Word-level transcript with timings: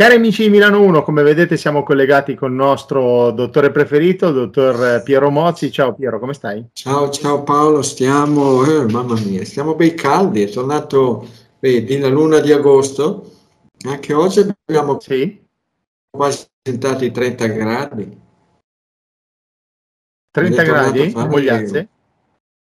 Cari 0.00 0.14
amici 0.14 0.44
di 0.44 0.48
Milano 0.48 0.80
1, 0.80 1.02
come 1.02 1.22
vedete 1.22 1.58
siamo 1.58 1.82
collegati 1.82 2.34
con 2.34 2.52
il 2.52 2.56
nostro 2.56 3.32
dottore 3.32 3.70
preferito, 3.70 4.28
il 4.28 4.34
dottor 4.34 5.02
Piero 5.02 5.28
Mozzi. 5.28 5.70
Ciao 5.70 5.92
Piero, 5.92 6.18
come 6.18 6.32
stai? 6.32 6.64
Ciao, 6.72 7.10
ciao 7.10 7.42
Paolo, 7.42 7.82
stiamo, 7.82 8.64
eh, 8.64 8.90
mamma 8.90 9.20
mia, 9.20 9.44
stiamo 9.44 9.74
bei 9.74 9.92
caldi, 9.92 10.40
è 10.40 10.48
tornato, 10.48 11.28
vedi, 11.58 11.98
la 11.98 12.08
luna 12.08 12.38
di 12.38 12.50
agosto, 12.50 13.30
anche 13.86 14.14
oggi 14.14 14.50
abbiamo 14.64 14.98
sì. 14.98 15.38
quasi 16.08 16.46
tentato 16.62 17.04
i 17.04 17.10
30 17.10 17.46
gradi. 17.48 18.20
30 20.30 20.62
gradi? 20.62 21.10
Fare, 21.10 21.88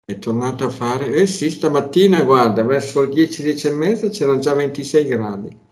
è 0.03 0.19
tornato 0.19 0.65
a 0.65 0.69
fare, 0.69 1.05
eh 1.13 1.25
sì, 1.25 1.49
stamattina, 1.49 2.21
guarda, 2.23 2.63
verso 2.63 2.99
le 2.99 3.07
10, 3.07 3.43
10 3.43 3.67
e 3.67 3.71
mezza 3.71 4.09
c'erano 4.09 4.39
già 4.39 4.53
26 4.53 5.05
gradi. 5.05 5.62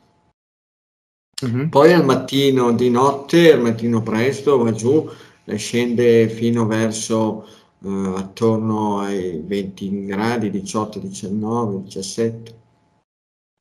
Mm-hmm. 1.45 1.67
Poi 1.69 1.93
al 1.93 2.05
mattino 2.05 2.71
di 2.73 2.89
notte, 2.89 3.53
al 3.53 3.61
mattino 3.61 4.03
presto, 4.03 4.57
va 4.57 4.71
giù 4.71 5.09
e 5.43 5.57
scende 5.57 6.29
fino 6.29 6.65
verso 6.67 7.45
eh, 7.83 8.13
attorno 8.15 8.99
ai 8.99 9.41
20 9.43 10.05
gradi, 10.05 10.49
18, 10.49 10.99
19, 10.99 11.83
17. 11.83 12.59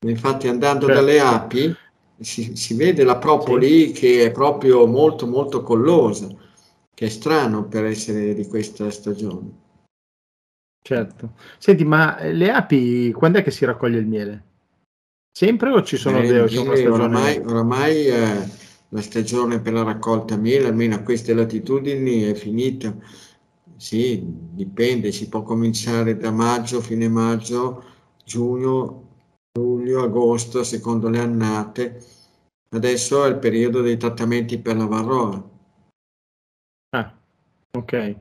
Infatti 0.07 0.49
andando 0.49 0.87
certo. 0.87 1.01
dalle 1.01 1.21
api 1.21 1.75
si, 2.19 2.57
si, 2.57 2.75
vede 2.75 3.05
la 3.05 3.17
propoli 3.17 3.87
sì. 3.87 3.93
che 3.93 4.25
è 4.25 4.31
proprio 4.31 4.87
molto 4.87 5.27
molto 5.27 5.63
collosa, 5.63 6.29
che 6.95 7.07
è 7.07 7.09
strano 7.09 7.65
per 7.65 7.85
essere 7.85 8.35
di 8.35 8.47
questa 8.47 8.91
stagione. 8.91 9.59
Certo. 10.83 11.35
Senti, 11.59 11.85
ma 11.85 12.19
le 12.23 12.51
api 12.51 13.13
quando 13.13 13.39
è 13.39 13.43
che 13.43 13.51
si 13.51 13.65
raccoglie 13.65 13.99
il 13.99 14.07
miele? 14.07 14.45
Sempre 15.33 15.71
o 15.71 15.83
ci 15.83 15.97
sono 15.97 16.19
eh, 16.19 16.27
delle 16.27 16.49
stagioni? 16.49 16.87
Oramai, 16.87 17.39
oramai 17.39 18.07
eh, 18.07 18.49
la 18.89 19.01
stagione 19.01 19.61
per 19.61 19.73
la 19.73 19.85
raccolta 19.85 20.37
miele, 20.37 20.69
almeno 20.69 20.97
a 20.97 21.03
queste 21.03 21.33
latitudini, 21.33 22.23
è 22.23 22.35
finita. 22.35 22.95
Sì, 23.77 24.23
dipende, 24.23 25.13
si 25.13 25.29
può 25.29 25.43
cominciare 25.43 26.17
da 26.17 26.31
maggio, 26.31 26.81
fine 26.81 27.09
maggio, 27.09 27.85
giugno, 28.25 29.09
luglio, 29.59 30.03
agosto, 30.03 30.63
secondo 30.65 31.09
le 31.09 31.21
annate. 31.21 32.05
Adesso 32.73 33.25
è 33.25 33.29
il 33.29 33.39
periodo 33.39 33.81
dei 33.81 33.97
trattamenti 33.97 34.59
per 34.59 34.77
la 34.77 34.87
varroa. 34.87 35.51
Ah, 36.91 37.15
ok. 37.71 38.17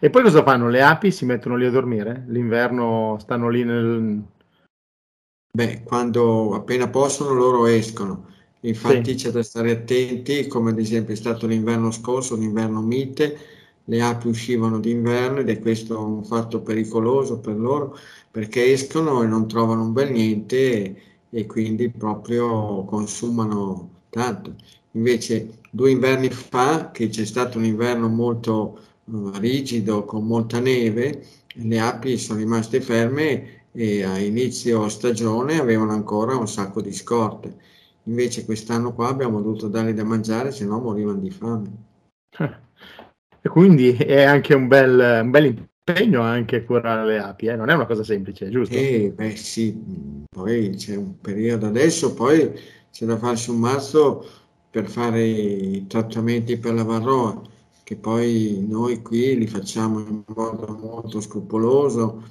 E 0.00 0.10
poi 0.10 0.22
cosa 0.22 0.42
fanno? 0.42 0.68
Le 0.68 0.82
api 0.82 1.10
si 1.10 1.24
mettono 1.24 1.56
lì 1.56 1.64
a 1.64 1.70
dormire? 1.70 2.24
L'inverno 2.26 3.16
stanno 3.20 3.48
lì 3.48 3.64
nel, 3.64 4.22
Beh, 5.52 5.82
quando 5.82 6.54
appena 6.54 6.88
possono 6.88 7.32
loro 7.34 7.66
escono. 7.66 8.28
Infatti 8.60 9.14
c'è 9.14 9.30
da 9.30 9.42
stare 9.42 9.72
attenti, 9.72 10.46
come 10.46 10.70
ad 10.70 10.78
esempio 10.78 11.12
è 11.14 11.16
stato 11.16 11.46
l'inverno 11.46 11.90
scorso, 11.90 12.36
l'inverno 12.36 12.80
mite, 12.80 13.38
le 13.84 14.02
api 14.02 14.28
uscivano 14.28 14.78
d'inverno 14.78 15.40
ed 15.40 15.48
è 15.48 15.58
questo 15.58 16.00
un 16.00 16.24
fatto 16.24 16.60
pericoloso 16.60 17.40
per 17.40 17.56
loro 17.56 17.96
perché 18.30 18.70
escono 18.70 19.22
e 19.22 19.26
non 19.26 19.48
trovano 19.48 19.82
un 19.82 19.92
bel 19.92 20.12
niente 20.12 20.56
e, 20.56 20.96
e 21.30 21.46
quindi 21.46 21.88
proprio 21.90 22.84
consumano 22.84 24.04
tanto. 24.10 24.54
Invece 24.92 25.58
due 25.70 25.90
inverni 25.90 26.30
fa, 26.30 26.90
che 26.92 27.08
c'è 27.08 27.24
stato 27.24 27.58
un 27.58 27.64
inverno 27.64 28.08
molto 28.08 28.78
uh, 29.04 29.30
rigido 29.38 30.04
con 30.04 30.26
molta 30.26 30.60
neve, 30.60 31.24
le 31.54 31.80
api 31.80 32.16
sono 32.18 32.38
rimaste 32.38 32.80
ferme 32.80 33.59
e 33.72 34.02
a 34.04 34.18
inizio 34.18 34.88
stagione 34.88 35.58
avevano 35.58 35.92
ancora 35.92 36.36
un 36.36 36.48
sacco 36.48 36.80
di 36.80 36.92
scorte. 36.92 37.54
Invece 38.04 38.44
quest'anno 38.44 38.92
qua 38.92 39.08
abbiamo 39.08 39.40
dovuto 39.40 39.68
dargli 39.68 39.92
da 39.92 40.04
mangiare, 40.04 40.50
se 40.50 40.64
no 40.64 40.80
morivano 40.80 41.18
di 41.18 41.30
fame. 41.30 41.70
E 43.42 43.48
quindi 43.48 43.92
è 43.92 44.22
anche 44.22 44.54
un 44.54 44.68
bel, 44.68 45.20
un 45.22 45.30
bel 45.30 45.46
impegno 45.46 46.20
anche 46.20 46.64
curare 46.64 47.06
le 47.06 47.18
api, 47.18 47.46
eh? 47.46 47.56
non 47.56 47.70
è 47.70 47.74
una 47.74 47.86
cosa 47.86 48.04
semplice, 48.04 48.50
giusto? 48.50 48.74
Eh, 48.74 49.12
beh 49.14 49.34
sì, 49.36 49.80
poi 50.28 50.70
c'è 50.76 50.96
un 50.96 51.18
periodo 51.20 51.66
adesso, 51.66 52.12
poi 52.12 52.52
c'è 52.92 53.06
da 53.06 53.16
farsi 53.16 53.50
un 53.50 53.58
mazzo 53.58 54.26
per 54.70 54.88
fare 54.88 55.24
i 55.24 55.86
trattamenti 55.86 56.58
per 56.58 56.74
la 56.74 56.84
varroa, 56.84 57.40
che 57.82 57.96
poi 57.96 58.64
noi 58.68 59.02
qui 59.02 59.36
li 59.36 59.46
facciamo 59.46 60.00
in 60.00 60.22
modo 60.26 60.78
molto 60.80 61.20
scrupoloso, 61.20 62.22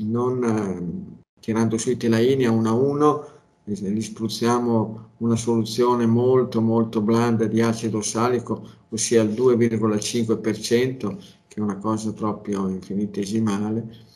non 0.00 0.44
eh, 0.44 1.40
tirando 1.40 1.76
sui 1.78 1.96
telaini 1.96 2.44
a 2.46 2.50
uno 2.50 2.68
a 2.68 2.72
uno, 2.72 3.26
gli 3.64 4.00
spruzziamo 4.00 5.10
una 5.18 5.36
soluzione 5.36 6.04
molto 6.06 6.60
molto 6.60 7.00
blanda 7.00 7.46
di 7.46 7.60
acido 7.60 8.00
salico, 8.02 8.66
ossia 8.88 9.22
il 9.22 9.30
2,5%, 9.30 11.16
che 11.46 11.56
è 11.56 11.60
una 11.60 11.78
cosa 11.78 12.12
proprio 12.12 12.68
infinitesimale, 12.68 14.06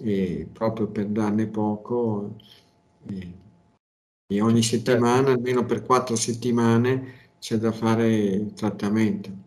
e 0.00 0.48
proprio 0.52 0.88
per 0.88 1.06
darne 1.06 1.46
poco. 1.46 2.36
E, 3.06 3.34
e 4.30 4.40
ogni 4.40 4.62
settimana, 4.62 5.30
almeno 5.30 5.64
per 5.64 5.82
quattro 5.82 6.16
settimane, 6.16 7.30
c'è 7.38 7.56
da 7.56 7.72
fare 7.72 8.14
il 8.14 8.52
trattamento. 8.52 9.46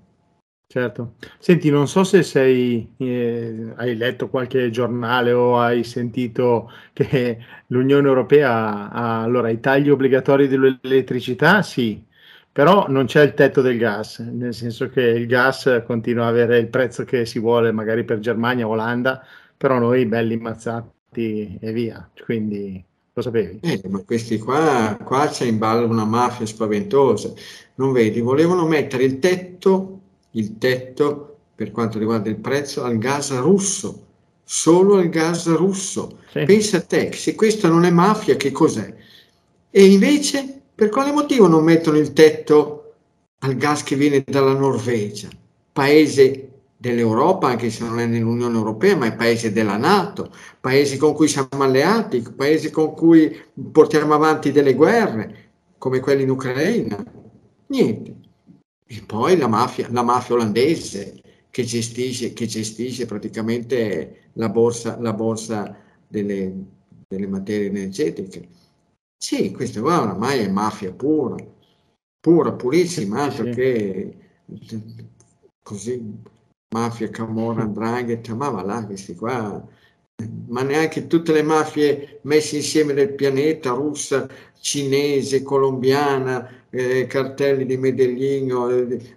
Certo. 0.72 1.16
Senti, 1.38 1.70
non 1.70 1.86
so 1.86 2.06
se 2.06 2.24
sei, 2.24 2.94
eh, 2.96 3.74
hai 3.76 3.98
letto 3.98 4.30
qualche 4.30 4.70
giornale 4.70 5.34
o 5.34 5.60
hai 5.60 5.84
sentito 5.84 6.72
che 6.94 7.38
l'Unione 7.68 8.08
Europea 8.08 8.90
ha 8.90 9.22
allora 9.22 9.50
i 9.50 9.60
tagli 9.60 9.90
obbligatori 9.90 10.48
dell'elettricità, 10.48 11.62
sì, 11.62 12.02
però 12.50 12.86
non 12.88 13.06
c'è 13.06 13.22
il 13.22 13.34
tetto 13.34 13.60
del 13.60 13.78
gas, 13.78 14.20
nel 14.20 14.54
senso 14.54 14.88
che 14.88 15.02
il 15.02 15.28
gas 15.28 15.84
continua 15.86 16.24
a 16.24 16.30
avere 16.30 16.60
il 16.60 16.70
prezzo 16.70 17.04
che 17.04 17.26
si 17.26 17.40
vuole 17.40 17.74
magari 17.74 18.06
per 18.06 18.20
Germania, 18.20 18.66
Olanda, 18.66 19.22
però 19.58 19.78
noi 19.78 20.06
belli 20.06 20.36
immazzati 20.36 21.58
e 21.60 21.74
via, 21.74 22.10
quindi 22.24 22.82
lo 23.12 23.22
sapevi? 23.22 23.60
Eh, 23.62 23.82
ma 23.90 24.02
questi 24.06 24.38
qua, 24.38 24.98
qua 25.04 25.28
c'è 25.28 25.44
in 25.44 25.58
ballo 25.58 25.86
una 25.86 26.06
mafia 26.06 26.46
spaventosa, 26.46 27.34
non 27.76 27.92
vedi, 27.92 28.22
volevano 28.22 28.66
mettere 28.66 29.04
il 29.04 29.20
tetto 29.20 30.01
il 30.32 30.58
tetto 30.58 31.38
per 31.56 31.72
quanto 31.72 32.00
riguarda 32.00 32.30
il 32.30 32.38
prezzo 32.38 32.84
al 32.84 32.98
gas 32.98 33.38
russo, 33.38 34.08
solo 34.44 34.96
al 34.96 35.10
gas 35.10 35.48
russo. 35.48 36.20
Sì. 36.32 36.44
Pensa 36.46 36.78
a 36.78 36.82
te, 36.82 37.12
se 37.14 37.36
questa 37.36 37.68
non 37.68 37.86
è 37.86 37.92
mafia, 37.92 38.36
che 38.36 38.52
cos'è? 38.52 38.94
E 39.70 39.86
invece, 39.86 40.62
per 40.74 40.90
quale 40.90 41.12
motivo 41.12 41.48
non 41.48 41.64
mettono 41.64 41.98
il 41.98 42.14
tetto 42.14 42.94
al 43.40 43.56
gas 43.56 43.84
che 43.84 43.96
viene 43.96 44.24
dalla 44.26 44.54
Norvegia, 44.54 45.30
paese 45.72 46.50
dell'Europa, 46.78 47.50
anche 47.50 47.70
se 47.70 47.84
non 47.84 48.00
è 48.00 48.08
nell'Unione 48.08 48.58
Europea, 48.58 48.96
ma 48.96 49.06
è 49.06 49.16
paese 49.16 49.52
della 49.52 49.78
Nato, 49.78 50.34
paese 50.60 50.98
con 50.98 51.14
cui 51.14 51.28
siamo 51.28 51.48
alleati, 51.60 52.24
paese 52.36 52.72
con 52.72 52.96
cui 52.96 53.40
portiamo 53.72 54.16
avanti 54.16 54.52
delle 54.52 54.74
guerre, 54.74 55.50
come 55.78 56.00
quelle 56.00 56.24
in 56.24 56.32
Ucraina. 56.32 57.04
Niente. 57.68 58.16
E 58.94 59.02
poi 59.06 59.38
la 59.38 59.48
mafia, 59.48 59.88
la 59.90 60.04
mafia 60.04 60.36
olandese 60.36 61.22
che 61.50 61.64
gestisce, 61.64 62.34
che 62.34 62.46
gestisce 62.46 63.06
praticamente 63.06 64.32
la 64.34 64.50
borsa, 64.50 65.00
la 65.00 65.14
borsa 65.14 65.78
delle, 66.06 66.54
delle 67.08 67.28
materie 67.28 67.68
energetiche. 67.68 68.50
Sì, 69.18 69.52
questa 69.52 69.80
qua 69.80 70.02
oramai 70.02 70.40
è 70.40 70.50
mafia 70.50 70.92
pura, 70.92 71.38
pura, 72.20 72.52
purissima, 72.52 73.24
altro 73.24 73.46
sì. 73.46 73.52
che 73.52 74.18
così 75.64 76.20
mafia, 76.76 77.10
camorra, 77.10 77.62
andrangheta, 77.62 78.36
ma 78.36 78.50
va 78.50 78.62
là, 78.62 78.86
questi 78.86 79.16
qua, 79.16 79.66
ma 80.48 80.64
neanche 80.64 81.08
tutte 81.08 81.32
le 81.32 81.44
mafie 81.44 82.20
messe 82.24 82.58
insieme 82.58 82.92
del 82.92 83.14
pianeta, 83.14 83.72
russa, 83.72 84.28
cinese, 84.60 85.44
colombiana, 85.44 86.61
eh, 86.72 87.06
cartelli 87.06 87.66
di 87.66 87.78
Medellin 87.78 88.54
o, 88.54 88.70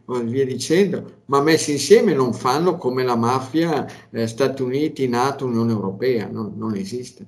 o, 0.06 0.20
via 0.22 0.44
dicendo, 0.44 1.22
ma 1.26 1.40
messi 1.40 1.72
insieme 1.72 2.12
non 2.12 2.34
fanno 2.34 2.76
come 2.76 3.04
la 3.04 3.16
mafia 3.16 3.86
eh, 4.10 4.26
Stati 4.26 4.62
Uniti, 4.62 5.08
NATO, 5.08 5.46
Unione 5.46 5.72
Europea, 5.72 6.28
no, 6.28 6.52
non 6.54 6.74
esiste. 6.74 7.24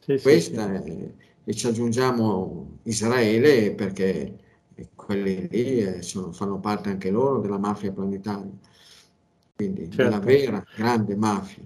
Sì, 0.00 0.18
Questa 0.20 0.82
sì, 0.82 0.90
sì. 0.90 1.12
e 1.44 1.54
ci 1.54 1.66
aggiungiamo 1.66 2.78
Israele 2.84 3.72
perché 3.72 4.38
quelli 4.94 5.46
lì 5.50 5.78
eh, 5.78 6.02
sono, 6.02 6.32
fanno 6.32 6.58
parte 6.58 6.88
anche 6.88 7.10
loro 7.10 7.38
della 7.38 7.58
mafia 7.58 7.92
planetaria, 7.92 8.50
quindi 9.54 9.90
certo. 9.90 9.96
della 9.96 10.18
vera 10.18 10.64
grande 10.74 11.16
mafia. 11.16 11.62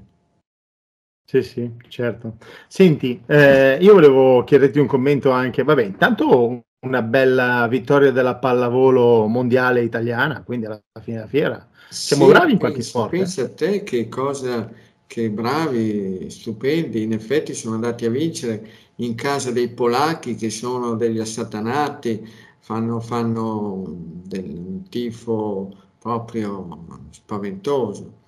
Sì, 1.25 1.43
sì, 1.43 1.71
certo. 1.87 2.39
Senti, 2.67 3.23
eh, 3.27 3.79
io 3.81 3.93
volevo 3.93 4.43
chiederti 4.43 4.81
un 4.81 4.89
commento 4.89 5.31
anche, 5.31 5.63
vabbè, 5.63 5.85
intanto 5.85 6.65
una 6.81 7.03
bella 7.03 7.67
vittoria 7.69 8.11
della 8.11 8.37
pallavolo 8.37 9.27
mondiale 9.27 9.83
italiana, 9.83 10.43
quindi 10.43 10.67
alla 10.67 10.83
fine 11.01 11.17
della 11.17 11.29
fiera. 11.29 11.69
Siamo 11.91 12.27
sì, 12.27 12.31
bravi 12.31 12.53
in 12.53 12.59
qualche 12.59 12.79
pensa, 12.79 12.91
sport. 12.91 13.13
Eh? 13.13 13.17
Pensa 13.19 13.43
a 13.43 13.51
te 13.51 13.83
che 13.83 14.09
cosa, 14.09 14.73
che 15.07 15.31
bravi, 15.31 16.31
stupendi, 16.31 17.03
in 17.03 17.13
effetti 17.13 17.53
sono 17.53 17.75
andati 17.75 18.07
a 18.07 18.11
vincere 18.11 18.69
in 18.97 19.15
casa 19.15 19.51
dei 19.51 19.69
polacchi 19.71 20.35
che 20.37 20.51
sono 20.51 20.95
degli 20.95 21.19
assatanati, 21.19 22.27
fanno, 22.61 23.01
fanno 23.01 23.85
del 24.25 24.83
tifo 24.89 25.75
proprio 25.99 26.87
spaventoso. 27.11 28.19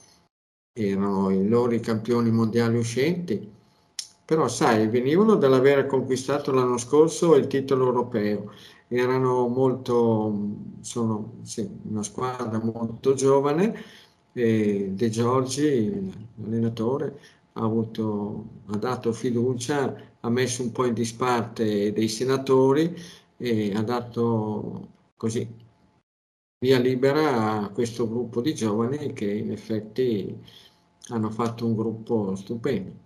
Erano 0.75 1.31
i 1.31 1.47
loro 1.47 1.79
campioni 1.81 2.31
mondiali 2.31 2.79
uscenti, 2.79 3.52
però 4.33 4.49
sai, 4.49 4.89
venivano 4.89 5.35
dall'aver 5.35 5.85
conquistato 5.85 6.53
l'anno 6.53 6.79
scorso 6.79 7.35
il 7.35 7.49
titolo 7.49 7.85
europeo. 7.85 8.51
Erano 8.89 9.47
molto, 9.47 10.55
sono 10.81 11.35
sì, 11.43 11.69
una 11.91 12.03
squadra 12.03 12.59
molto 12.59 13.13
giovane 13.13 13.75
e 14.33 14.89
De 14.93 15.11
Giorgi, 15.11 16.11
l'allenatore, 16.37 17.19
ha, 17.53 17.63
avuto, 17.63 18.47
ha 18.69 18.77
dato 18.79 19.13
fiducia, 19.13 19.95
ha 20.21 20.31
messo 20.31 20.63
un 20.63 20.73
po' 20.73 20.87
in 20.87 20.95
disparte 20.95 21.93
dei 21.93 22.09
senatori 22.09 22.95
e 23.37 23.75
ha 23.75 23.83
dato 23.83 24.89
così 25.15 25.47
via 26.59 26.79
libera 26.79 27.61
a 27.65 27.69
questo 27.69 28.09
gruppo 28.09 28.41
di 28.41 28.55
giovani 28.55 29.13
che 29.13 29.31
in 29.31 29.51
effetti 29.51 30.35
hanno 31.09 31.31
fatto 31.31 31.67
un 31.67 31.75
gruppo 31.77 32.35
stupendo. 32.35 33.02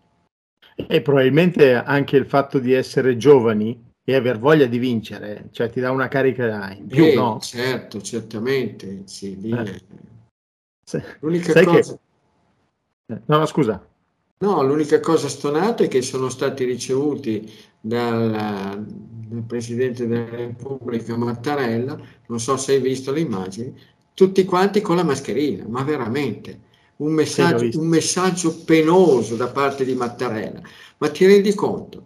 E 0.76 1.00
probabilmente 1.00 1.74
anche 1.74 2.16
il 2.16 2.26
fatto 2.26 2.58
di 2.58 2.72
essere 2.72 3.16
giovani 3.16 3.82
e 4.04 4.14
aver 4.14 4.38
voglia 4.38 4.66
di 4.66 4.78
vincere, 4.78 5.48
cioè 5.50 5.70
ti 5.70 5.80
dà 5.80 5.90
una 5.90 6.06
carica 6.06 6.72
in 6.72 6.86
più, 6.86 7.06
eh, 7.06 7.14
no? 7.14 7.38
Certo, 7.40 8.00
certamente. 8.02 9.02
Sì, 9.06 9.36
eh. 9.42 9.82
L'unica 11.20 11.64
cosa... 11.64 11.98
Che... 13.06 13.14
Eh, 13.14 13.20
no, 13.24 13.46
scusa. 13.46 13.84
No, 14.38 14.62
l'unica 14.62 15.00
cosa 15.00 15.28
stonata 15.28 15.82
è 15.82 15.88
che 15.88 16.02
sono 16.02 16.28
stati 16.28 16.64
ricevuti 16.64 17.50
dal, 17.80 18.30
dal 18.30 19.42
Presidente 19.44 20.06
della 20.06 20.28
Repubblica 20.28 21.16
Mattarella, 21.16 21.98
non 22.26 22.38
so 22.38 22.56
se 22.58 22.74
hai 22.74 22.80
visto 22.80 23.12
le 23.12 23.20
immagini, 23.20 23.74
tutti 24.12 24.44
quanti 24.44 24.82
con 24.82 24.96
la 24.96 25.04
mascherina, 25.04 25.64
ma 25.66 25.82
veramente 25.82 26.60
un 26.98 27.12
messaggio, 27.12 27.78
un 27.78 27.86
messaggio 27.86 28.62
penoso 28.64 29.36
da 29.36 29.48
parte 29.48 29.84
di 29.84 29.94
Mattarella. 29.94 30.60
Ma 30.98 31.08
ti 31.10 31.26
rendi 31.26 31.54
conto? 31.54 32.04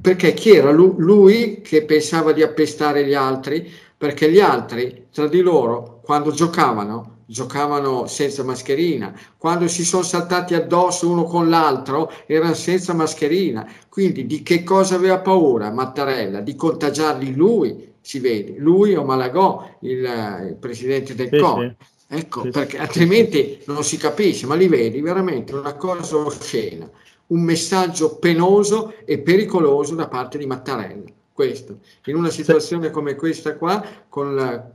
Perché 0.00 0.34
chi 0.34 0.50
era 0.50 0.70
lui, 0.70 0.94
lui 0.98 1.60
che 1.62 1.84
pensava 1.84 2.32
di 2.32 2.42
appestare 2.42 3.06
gli 3.06 3.14
altri? 3.14 3.70
Perché 3.96 4.30
gli 4.30 4.40
altri 4.40 5.06
tra 5.10 5.26
di 5.26 5.40
loro, 5.40 6.00
quando 6.02 6.30
giocavano, 6.30 7.16
giocavano 7.26 8.06
senza 8.06 8.42
mascherina, 8.42 9.18
quando 9.36 9.68
si 9.68 9.84
sono 9.84 10.02
saltati 10.02 10.54
addosso 10.54 11.10
uno 11.10 11.24
con 11.24 11.48
l'altro 11.48 12.10
erano 12.26 12.54
senza 12.54 12.94
mascherina, 12.94 13.70
quindi 13.88 14.24
di 14.26 14.42
che 14.42 14.62
cosa 14.62 14.94
aveva 14.94 15.18
paura 15.18 15.70
Mattarella? 15.70 16.40
Di 16.40 16.54
contagiarli 16.54 17.34
lui, 17.34 17.94
si 18.00 18.18
vede, 18.20 18.54
lui 18.58 18.94
o 18.94 19.04
Malagò, 19.04 19.76
il, 19.80 19.98
il 20.48 20.56
presidente 20.58 21.14
del 21.14 21.28
sì, 21.30 21.38
CON. 21.38 21.76
Sì. 21.78 21.96
Ecco, 22.10 22.48
perché 22.48 22.78
altrimenti 22.78 23.62
non 23.66 23.84
si 23.84 23.98
capisce, 23.98 24.46
ma 24.46 24.54
li 24.54 24.66
vedi 24.66 25.02
veramente 25.02 25.54
una 25.54 25.74
cosa 25.74 26.16
oscena, 26.16 26.90
un 27.26 27.42
messaggio 27.42 28.16
penoso 28.16 28.94
e 29.04 29.18
pericoloso 29.18 29.94
da 29.94 30.08
parte 30.08 30.38
di 30.38 30.46
Mattarella. 30.46 31.04
Questo, 31.30 31.80
in 32.06 32.16
una 32.16 32.30
situazione 32.30 32.90
come 32.90 33.14
questa 33.14 33.56
qua, 33.58 33.84
con 34.08 34.34
la, 34.34 34.70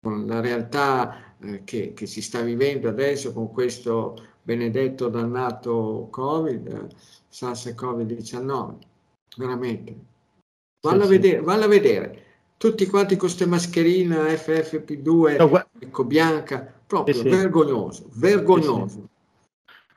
con 0.00 0.24
la 0.24 0.38
realtà 0.38 1.34
eh, 1.40 1.64
che, 1.64 1.94
che, 1.94 2.06
si 2.06 2.22
sta 2.22 2.40
vivendo 2.42 2.88
adesso 2.88 3.32
con 3.32 3.50
questo 3.50 4.16
benedetto 4.40 5.08
dannato 5.08 6.06
Covid, 6.10 6.86
SARS 7.28 7.66
Covid-19, 7.76 8.74
veramente. 9.36 9.96
Valla, 10.80 11.04
a 11.04 11.08
vedere, 11.08 11.40
valla 11.40 11.64
a 11.64 11.68
vedere, 11.68 12.24
tutti 12.62 12.86
quanti 12.86 13.16
con 13.16 13.26
queste 13.26 13.44
mascherine 13.44 14.36
FFP2, 14.36 15.36
no, 15.36 15.64
ecco, 15.80 16.04
bianca, 16.04 16.72
proprio 16.86 17.12
sì, 17.12 17.28
vergognoso, 17.28 18.04
vergognoso. 18.12 19.08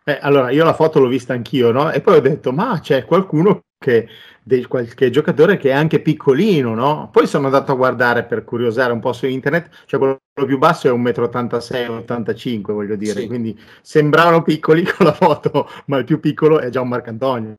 Eh, 0.03 0.17
allora, 0.19 0.49
io 0.49 0.63
la 0.63 0.73
foto 0.73 0.99
l'ho 0.99 1.07
vista 1.07 1.33
anch'io, 1.33 1.69
no? 1.69 1.91
E 1.91 2.01
poi 2.01 2.17
ho 2.17 2.21
detto, 2.21 2.51
ma 2.51 2.79
c'è 2.79 3.05
qualcuno 3.05 3.65
che, 3.77 4.07
del 4.41 4.67
qualche 4.67 5.11
giocatore 5.11 5.57
che 5.57 5.69
è 5.69 5.73
anche 5.73 5.99
piccolino, 5.99 6.73
no? 6.73 7.09
Poi 7.11 7.27
sono 7.27 7.45
andato 7.45 7.71
a 7.71 7.75
guardare 7.75 8.23
per 8.23 8.43
curiosare 8.43 8.91
un 8.91 8.99
po' 8.99 9.13
su 9.13 9.27
internet, 9.27 9.69
cioè 9.85 9.99
quello 9.99 10.19
più 10.33 10.57
basso 10.57 10.87
è 10.87 10.91
1,86 10.91 11.87
m, 11.87 11.97
85 11.97 12.73
voglio 12.73 12.95
dire, 12.95 13.21
sì. 13.21 13.27
quindi 13.27 13.55
sembravano 13.83 14.41
piccoli 14.41 14.81
con 14.91 15.05
la 15.05 15.13
foto, 15.13 15.69
ma 15.85 15.97
il 15.97 16.05
più 16.05 16.19
piccolo 16.19 16.57
è 16.57 16.69
già 16.69 16.81
un 16.81 16.87
Marcantonio. 16.87 17.57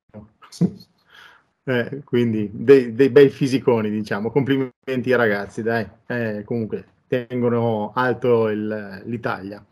Eh, 1.69 2.03
quindi 2.05 2.49
dei, 2.53 2.95
dei, 2.95 3.11
bei 3.11 3.29
fisiconi, 3.29 3.91
diciamo. 3.91 4.31
Complimenti 4.31 5.11
ai 5.11 5.17
ragazzi, 5.17 5.63
dai. 5.63 5.85
Eh, 6.07 6.43
comunque 6.45 6.85
tengono 7.09 7.91
alto 7.93 8.49
il, 8.49 9.03
l'Italia. 9.05 9.65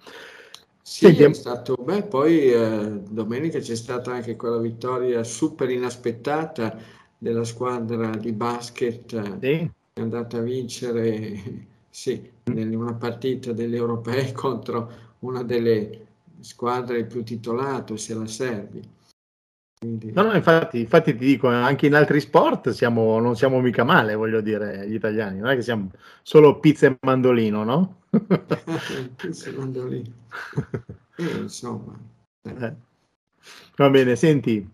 Sì, 0.82 1.06
Senti, 1.06 1.22
è 1.22 1.32
stato, 1.32 1.76
beh, 1.76 2.02
poi 2.02 2.52
eh, 2.52 3.00
domenica 3.08 3.60
c'è 3.60 3.76
stata 3.76 4.12
anche 4.12 4.34
quella 4.36 4.58
vittoria 4.58 5.22
super 5.22 5.70
inaspettata 5.70 6.76
della 7.16 7.44
squadra 7.44 8.10
di 8.16 8.32
basket 8.32 9.38
sì. 9.38 9.38
che 9.38 9.70
è 9.92 10.00
andata 10.00 10.38
a 10.38 10.42
vincere 10.42 11.40
sì, 11.88 12.28
in 12.52 12.76
una 12.76 12.94
partita 12.94 13.52
degli 13.52 13.76
europei 13.76 14.32
contro 14.34 14.90
una 15.20 15.42
delle 15.44 16.06
squadre 16.40 17.04
più 17.04 17.22
titolate, 17.22 17.96
se 17.96 18.14
la 18.14 18.26
servi. 18.26 18.82
Quindi... 19.84 20.12
No, 20.12 20.22
no, 20.22 20.32
infatti, 20.32 20.80
infatti 20.80 21.14
ti 21.14 21.26
dico, 21.26 21.48
anche 21.48 21.84
in 21.84 21.94
altri 21.94 22.18
sport 22.18 22.70
siamo, 22.70 23.20
non 23.20 23.36
siamo 23.36 23.60
mica 23.60 23.84
male, 23.84 24.14
voglio 24.14 24.40
dire, 24.40 24.88
gli 24.88 24.94
italiani, 24.94 25.40
non 25.40 25.50
è 25.50 25.54
che 25.56 25.62
siamo 25.62 25.90
solo 26.22 26.58
pizza 26.58 26.86
e 26.86 26.96
mandolino, 27.02 27.64
no? 27.64 28.00
pizza 29.16 29.50
e 29.50 29.52
mandolino. 29.52 30.12
Eh, 31.16 31.42
insomma. 31.42 31.96
Eh. 32.42 32.74
Va 33.76 33.88
bene, 33.88 34.16
senti, 34.16 34.68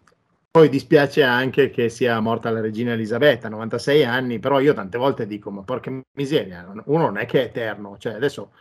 poi 0.51 0.71
dispiace 0.71 1.23
anche 1.23 1.69
che 1.69 1.91
sia 1.91 2.19
morta 2.21 2.49
la 2.49 2.63
regina 2.63 2.93
Elisabetta, 2.93 3.51
96 3.51 4.05
anni, 4.05 4.39
però 4.39 4.59
io 4.59 4.73
tante 4.73 4.97
volte 4.97 5.27
dico, 5.27 5.51
ma 5.51 5.61
porca 5.61 5.93
miseria, 6.13 6.67
uno 6.87 7.03
non 7.03 7.19
è 7.19 7.27
che 7.27 7.43
è 7.43 7.45
eterno, 7.45 7.99
cioè 7.99 8.15
adesso 8.15 8.53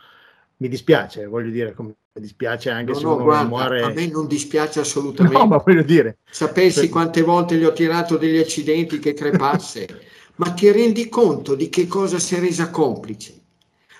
mi 0.60 0.68
dispiace, 0.68 1.26
voglio 1.26 1.50
dire, 1.50 1.74
mi 1.78 1.94
dispiace 2.12 2.70
anche 2.70 2.92
no, 2.92 2.98
se 2.98 3.04
no, 3.04 3.14
uno 3.14 3.24
guarda, 3.24 3.48
muore... 3.48 3.82
A 3.82 3.88
me 3.88 4.06
non 4.08 4.26
dispiace 4.26 4.80
assolutamente. 4.80 5.38
No, 5.38 5.46
ma 5.46 5.56
voglio 5.56 5.82
dire... 5.82 6.18
Sapessi 6.30 6.88
quante 6.90 7.22
volte 7.22 7.56
gli 7.56 7.64
ho 7.64 7.72
tirato 7.72 8.18
degli 8.18 8.38
accidenti 8.38 8.98
che 8.98 9.14
crepasse, 9.14 9.86
ma 10.36 10.50
ti 10.50 10.70
rendi 10.70 11.08
conto 11.08 11.54
di 11.54 11.70
che 11.70 11.86
cosa 11.86 12.18
si 12.18 12.34
è 12.34 12.40
resa 12.40 12.70
complice? 12.70 13.38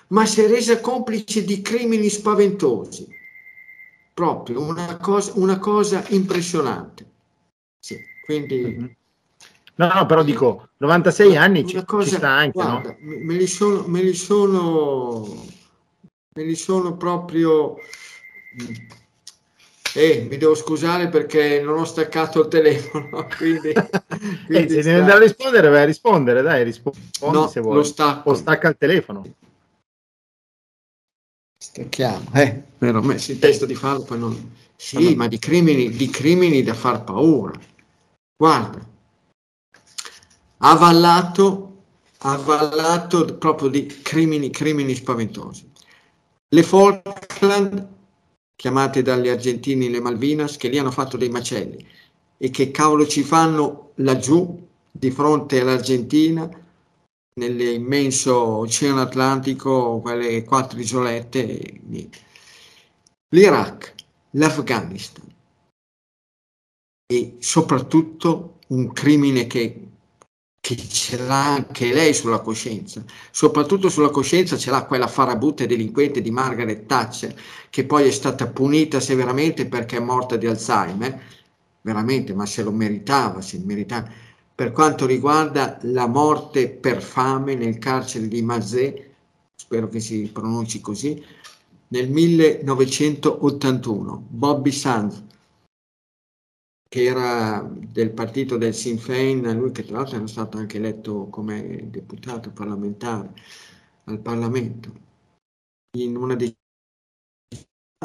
Ma 0.09 0.25
si 0.25 0.41
è 0.41 0.47
resa 0.47 0.79
complice 0.81 1.43
di 1.43 1.61
crimini 1.61 2.09
spaventosi. 2.09 3.07
Proprio 4.13 4.61
una 4.61 4.97
cosa, 4.97 5.31
una 5.35 5.57
cosa 5.57 6.03
impressionante. 6.09 7.05
Sì, 7.79 7.97
quindi... 8.23 8.61
Mm-hmm. 8.61 8.85
No, 9.75 9.93
no, 9.93 10.05
però 10.05 10.21
dico, 10.21 10.69
96 10.77 11.37
anni 11.37 11.65
ci, 11.65 11.83
cosa, 11.85 12.07
ci 12.07 12.15
sta 12.17 12.29
anche, 12.29 12.51
guarda, 12.51 12.89
no? 12.89 12.97
Me 12.99 13.33
li 13.33 13.47
sono... 13.47 13.83
Me 13.87 14.03
li 14.03 14.13
sono 14.13 15.59
me 16.33 16.43
li 16.43 16.55
sono 16.55 16.95
proprio... 16.95 17.75
Eh, 19.93 20.25
mi 20.29 20.37
devo 20.37 20.55
scusare 20.55 21.09
perché 21.09 21.59
non 21.59 21.79
ho 21.79 21.83
staccato 21.83 22.41
il 22.41 22.47
telefono, 22.47 23.27
quindi... 23.35 23.73
quindi 24.47 24.77
eh, 24.77 24.81
se 24.81 24.83
devi 24.83 24.99
andare 24.99 25.17
a 25.17 25.21
rispondere, 25.27 25.69
vai 25.69 25.81
a 25.81 25.85
rispondere, 25.85 26.41
dai, 26.41 26.63
rispondi 26.63 26.99
no, 27.19 27.47
se 27.47 27.59
vuoi. 27.59 27.75
Lo 27.75 27.83
stacco. 27.83 28.29
O 28.29 28.33
stacca 28.33 28.69
il 28.69 28.77
telefono. 28.77 29.25
Stacchiamo, 31.57 32.29
eh, 32.33 32.63
mi 32.77 32.87
ero 32.87 33.01
messo 33.01 33.31
in 33.31 33.39
testa 33.39 33.65
di 33.65 33.75
farlo, 33.75 34.03
poi 34.03 34.19
non... 34.19 34.59
Sì, 34.77 35.13
ma 35.13 35.27
di 35.27 35.37
crimini, 35.37 35.91
di 35.91 36.09
crimini 36.09 36.63
da 36.63 36.73
far 36.73 37.03
paura. 37.03 37.53
Guarda, 38.35 38.79
avallato, 40.57 41.83
avallato 42.19 43.37
proprio 43.37 43.67
di 43.67 43.85
crimini, 44.01 44.49
crimini 44.49 44.95
spaventosi. 44.95 45.70
Le 46.53 46.63
Falkland, 46.63 47.87
chiamate 48.57 49.01
dagli 49.01 49.29
argentini 49.29 49.89
le 49.89 50.01
Malvinas, 50.01 50.57
che 50.57 50.67
lì 50.67 50.77
hanno 50.77 50.91
fatto 50.91 51.15
dei 51.15 51.29
macelli 51.29 51.87
e 52.37 52.49
che 52.49 52.71
cavolo 52.71 53.07
ci 53.07 53.23
fanno 53.23 53.91
laggiù 53.95 54.67
di 54.91 55.11
fronte 55.11 55.61
all'Argentina, 55.61 56.49
nell'immenso 57.35 58.35
oceano 58.35 58.99
Atlantico, 58.99 60.01
quelle 60.01 60.43
quattro 60.43 60.77
isolette, 60.77 61.79
l'Iraq, 63.29 63.95
l'Afghanistan 64.31 65.29
e 67.05 67.35
soprattutto 67.39 68.59
un 68.67 68.91
crimine 68.91 69.47
che 69.47 69.80
che 70.61 70.77
ce 70.77 71.17
l'ha 71.17 71.55
anche 71.55 71.91
lei 71.91 72.13
sulla 72.13 72.39
coscienza, 72.39 73.03
soprattutto 73.31 73.89
sulla 73.89 74.11
coscienza 74.11 74.57
ce 74.57 74.69
l'ha 74.69 74.85
quella 74.85 75.07
farabutta 75.07 75.65
delinquente 75.65 76.21
di 76.21 76.29
Margaret 76.29 76.85
Thatcher, 76.85 77.33
che 77.69 77.83
poi 77.83 78.07
è 78.07 78.11
stata 78.11 78.45
punita 78.47 78.99
severamente 78.99 79.65
perché 79.65 79.97
è 79.97 79.99
morta 79.99 80.37
di 80.37 80.45
Alzheimer, 80.45 81.19
veramente, 81.81 82.35
ma 82.35 82.45
se 82.45 82.61
lo 82.61 82.71
meritava, 82.71 83.41
se 83.41 83.59
meritava, 83.65 84.07
per 84.53 84.71
quanto 84.71 85.07
riguarda 85.07 85.79
la 85.81 86.05
morte 86.05 86.69
per 86.69 87.01
fame 87.01 87.55
nel 87.55 87.79
carcere 87.79 88.27
di 88.27 88.43
Mazé, 88.43 89.13
spero 89.55 89.89
che 89.89 89.99
si 89.99 90.29
pronunci 90.31 90.79
così, 90.79 91.25
nel 91.87 92.07
1981. 92.07 94.25
Bobby 94.29 94.71
Sands, 94.71 95.23
che 96.91 97.05
era 97.05 97.65
del 97.73 98.11
partito 98.11 98.57
del 98.57 98.75
Sinn 98.75 98.97
Féin, 98.97 99.49
lui 99.57 99.71
che 99.71 99.85
tra 99.85 99.95
l'altro 99.95 100.17
era 100.17 100.27
stato 100.27 100.57
anche 100.57 100.75
eletto 100.75 101.27
come 101.27 101.89
deputato 101.89 102.51
parlamentare 102.51 103.31
al 104.03 104.19
Parlamento, 104.19 104.91
in 105.97 106.17
una 106.17 106.35
decisione 106.35 106.57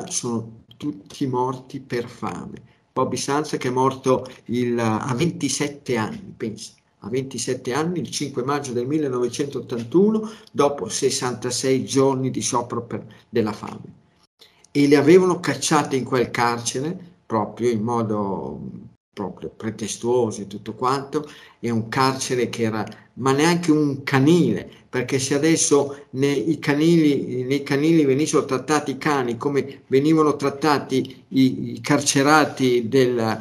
sono 0.09 0.63
tutti 0.77 1.27
morti 1.27 1.81
per 1.81 2.09
fame. 2.09 2.63
Bobby 2.93 3.17
Sanz 3.17 3.57
che 3.59 3.67
è 3.67 3.73
morto 3.73 4.25
il, 4.45 4.79
a 4.79 5.13
27 5.17 5.97
anni, 5.97 6.33
pensa, 6.37 6.75
a 7.01 7.09
27 7.09 7.73
anni, 7.73 7.99
il 7.99 8.11
5 8.13 8.45
maggio 8.45 8.73
del 8.73 8.87
1981, 8.87 10.31
dopo 10.53 10.89
66 10.89 11.85
giorni 11.85 12.31
di 12.31 12.41
sciopero 12.41 12.85
per, 12.85 13.05
della 13.29 13.53
fame. 13.53 13.95
E 14.71 14.87
le 14.87 14.95
avevano 14.95 15.41
cacciate 15.41 15.97
in 15.97 16.05
quel 16.05 16.31
carcere 16.31 17.15
proprio 17.27 17.71
in 17.71 17.83
modo 17.83 18.61
proprio 19.17 19.49
pretestuoso 19.49 20.43
e 20.43 20.47
tutto 20.47 20.75
quanto, 20.75 21.27
è 21.59 21.71
un 21.71 21.89
carcere 21.89 22.51
che 22.51 22.65
era, 22.65 22.87
ma 23.15 23.33
neanche 23.33 23.73
un 23.73 24.03
canile, 24.03 24.71
perché 24.91 25.19
se 25.19 25.33
adesso 25.33 26.05
nei 26.11 26.59
canili, 26.59 27.45
nei 27.45 27.63
canili 27.63 28.05
venissero 28.05 28.45
trattati 28.45 28.91
i 28.91 28.99
cani 28.99 29.39
come 29.39 29.85
venivano 29.87 30.37
trattati 30.37 31.25
i, 31.29 31.73
i 31.73 31.81
carcerati 31.81 32.89
del, 32.89 33.39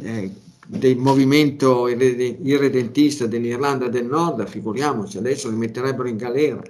eh, 0.00 0.30
del 0.64 0.96
movimento 0.96 1.88
irredentista 1.88 3.26
dell'Irlanda 3.26 3.88
del 3.88 4.06
Nord, 4.06 4.46
figuriamoci, 4.46 5.18
adesso 5.18 5.50
li 5.50 5.56
metterebbero 5.56 6.06
in 6.06 6.16
galera. 6.16 6.62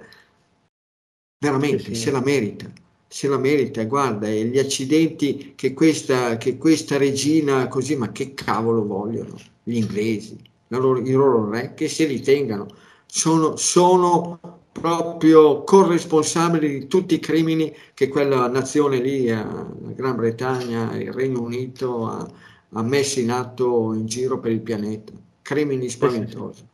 Veramente, 1.39 1.83
sì, 1.83 1.93
sì. 1.93 2.01
se 2.01 2.09
la 2.11 2.21
merita 2.21 2.71
se 3.07 3.27
la 3.27 3.37
merita, 3.37 3.83
guarda, 3.85 4.27
e 4.27 4.45
gli 4.45 4.59
accidenti 4.59 5.53
che 5.55 5.73
questa, 5.73 6.37
che 6.37 6.57
questa 6.57 6.97
regina 6.97 7.67
così, 7.67 7.95
ma 7.95 8.11
che 8.11 8.33
cavolo 8.33 8.85
vogliono 8.85 9.35
gli 9.63 9.77
inglesi, 9.77 10.37
loro, 10.67 10.99
i 10.99 11.11
loro 11.11 11.49
re, 11.49 11.73
che 11.73 11.87
se 11.87 12.05
li 12.05 12.21
tengano, 12.21 12.67
sono, 13.05 13.55
sono 13.55 14.39
proprio 14.71 15.63
corresponsabili 15.63 16.79
di 16.79 16.87
tutti 16.87 17.15
i 17.15 17.19
crimini 17.19 17.73
che 17.93 18.09
quella 18.09 18.47
nazione 18.47 18.99
lì, 18.99 19.27
la 19.27 19.67
Gran 19.95 20.15
Bretagna, 20.15 20.95
il 20.95 21.11
Regno 21.11 21.41
Unito, 21.41 22.05
ha, 22.05 22.29
ha 22.69 22.81
messo 22.83 23.19
in 23.19 23.31
atto 23.31 23.93
in 23.93 24.05
giro 24.05 24.39
per 24.39 24.51
il 24.51 24.61
pianeta. 24.61 25.13
Crimini 25.41 25.89
spaventosi. 25.89 26.65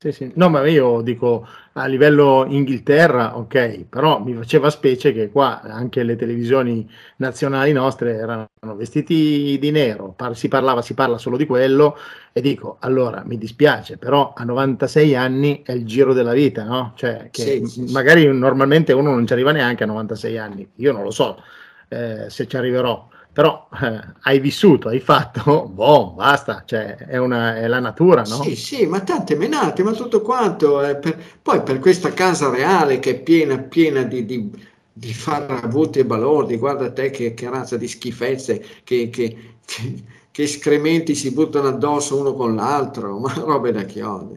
Sì, 0.00 0.12
sì. 0.12 0.30
No, 0.36 0.48
ma 0.48 0.64
io 0.68 1.00
dico 1.00 1.44
a 1.72 1.86
livello 1.86 2.44
Inghilterra, 2.48 3.36
ok, 3.36 3.86
però 3.88 4.22
mi 4.22 4.32
faceva 4.32 4.70
specie 4.70 5.12
che 5.12 5.28
qua 5.28 5.60
anche 5.62 6.04
le 6.04 6.14
televisioni 6.14 6.88
nazionali 7.16 7.72
nostre 7.72 8.14
erano 8.14 8.48
vestiti 8.76 9.58
di 9.58 9.70
nero, 9.72 10.12
par- 10.16 10.36
si 10.36 10.46
parlava, 10.46 10.82
si 10.82 10.94
parla 10.94 11.18
solo 11.18 11.36
di 11.36 11.46
quello 11.46 11.96
e 12.32 12.40
dico, 12.40 12.76
allora 12.78 13.24
mi 13.26 13.38
dispiace, 13.38 13.96
però 13.98 14.34
a 14.36 14.44
96 14.44 15.16
anni 15.16 15.62
è 15.64 15.72
il 15.72 15.84
giro 15.84 16.12
della 16.12 16.32
vita, 16.32 16.62
no? 16.62 16.92
Cioè, 16.94 17.30
che 17.32 17.66
sì, 17.66 17.90
magari 17.90 18.24
normalmente 18.32 18.92
uno 18.92 19.10
non 19.10 19.26
ci 19.26 19.32
arriva 19.32 19.50
neanche 19.50 19.82
a 19.82 19.86
96 19.88 20.38
anni, 20.38 20.70
io 20.76 20.92
non 20.92 21.02
lo 21.02 21.10
so 21.10 21.42
eh, 21.88 22.26
se 22.28 22.46
ci 22.46 22.56
arriverò 22.56 23.08
però 23.38 23.68
eh, 23.80 24.00
hai 24.22 24.40
vissuto, 24.40 24.88
hai 24.88 24.98
fatto, 24.98 25.68
boh, 25.72 26.10
basta, 26.10 26.64
cioè 26.66 26.96
è, 26.96 27.18
una, 27.18 27.54
è, 27.54 27.68
la 27.68 27.78
natura, 27.78 28.22
no? 28.22 28.42
Sì, 28.42 28.56
sì, 28.56 28.84
ma 28.84 28.98
tante 29.02 29.36
menate, 29.36 29.84
ma 29.84 29.92
tutto 29.92 30.22
quanto. 30.22 30.82
Eh, 30.82 30.96
per, 30.96 31.16
poi 31.40 31.62
per 31.62 31.78
questa 31.78 32.12
casa 32.12 32.50
reale 32.50 32.98
che 32.98 33.10
è 33.10 33.22
piena, 33.22 33.56
piena 33.60 34.02
di, 34.02 34.26
di, 34.26 34.50
di 34.92 35.14
farrabuti 35.14 36.00
e 36.00 36.04
balordi, 36.04 36.56
guarda 36.56 36.90
te 36.90 37.10
che, 37.10 37.34
che 37.34 37.48
razza 37.48 37.76
di 37.76 37.86
schifezze, 37.86 38.58
che, 38.82 39.08
che, 39.08 39.58
che, 39.64 40.04
che 40.32 40.42
escrementi 40.42 41.14
si 41.14 41.30
buttano 41.30 41.68
addosso 41.68 42.18
uno 42.18 42.34
con 42.34 42.56
l'altro, 42.56 43.20
ma 43.22 43.32
robe 43.34 43.70
da 43.70 43.84
chiodi. 43.84 44.36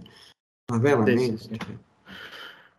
Ma 0.72 0.77
veramente. 0.77 1.38
Sì, 1.39 1.48
sì, 1.48 1.58
sì. 1.60 1.77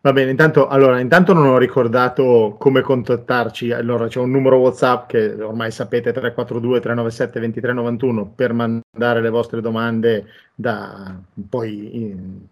Va 0.05 0.11
bene, 0.11 0.31
intanto, 0.31 0.67
allora, 0.67 0.99
intanto 0.99 1.31
non 1.31 1.45
ho 1.45 1.57
ricordato 1.57 2.57
come 2.59 2.81
contattarci. 2.81 3.71
Allora, 3.71 4.07
c'è 4.07 4.19
un 4.19 4.31
numero 4.31 4.57
WhatsApp 4.57 5.07
che 5.07 5.41
ormai 5.41 5.71
sapete 5.71 6.11
342 6.11 6.81
397 6.81 7.39
2391 7.39 8.33
per 8.35 8.51
mandare 8.51 9.21
le 9.21 9.29
vostre 9.29 9.61
domande 9.61 10.25
da 10.53 11.17
poi 11.47 12.01
in, 12.01 12.45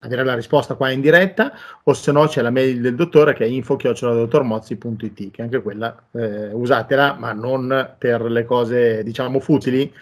avere 0.00 0.22
la 0.22 0.34
risposta 0.34 0.74
qua 0.74 0.90
in 0.90 1.00
diretta 1.00 1.52
o 1.82 1.94
se 1.94 2.12
no 2.12 2.26
c'è 2.26 2.42
la 2.42 2.50
mail 2.50 2.82
del 2.82 2.94
dottore 2.94 3.32
che 3.32 3.44
è 3.44 3.48
info-dottormozzi.it 3.48 5.30
che 5.30 5.42
anche 5.42 5.62
quella 5.62 5.94
eh, 6.12 6.52
usatela 6.52 7.14
ma 7.18 7.32
non 7.32 7.94
per 7.98 8.22
le 8.22 8.44
cose 8.44 9.02
diciamo 9.02 9.40
futili 9.40 9.92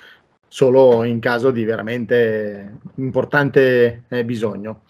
solo 0.48 1.04
in 1.04 1.20
caso 1.20 1.50
di 1.52 1.64
veramente 1.64 2.78
importante 2.96 4.04
eh, 4.08 4.24
bisogno. 4.24 4.82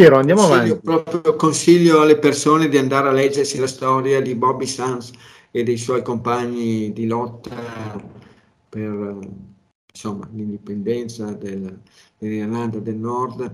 Piero, 0.00 0.16
andiamo 0.16 0.48
consiglio, 0.48 0.80
avanti. 0.80 1.10
Proprio 1.10 1.36
consiglio 1.36 2.00
alle 2.00 2.18
persone 2.18 2.68
di 2.70 2.78
andare 2.78 3.08
a 3.08 3.12
leggersi 3.12 3.58
la 3.58 3.66
storia 3.66 4.22
di 4.22 4.34
Bobby 4.34 4.64
Sands 4.64 5.10
e 5.50 5.62
dei 5.62 5.76
suoi 5.76 6.02
compagni 6.02 6.90
di 6.94 7.06
lotta 7.06 8.02
per 8.66 9.18
insomma, 9.92 10.26
l'indipendenza 10.32 11.32
del, 11.32 11.80
dell'Irlanda 12.16 12.78
del 12.78 12.96
Nord. 12.96 13.50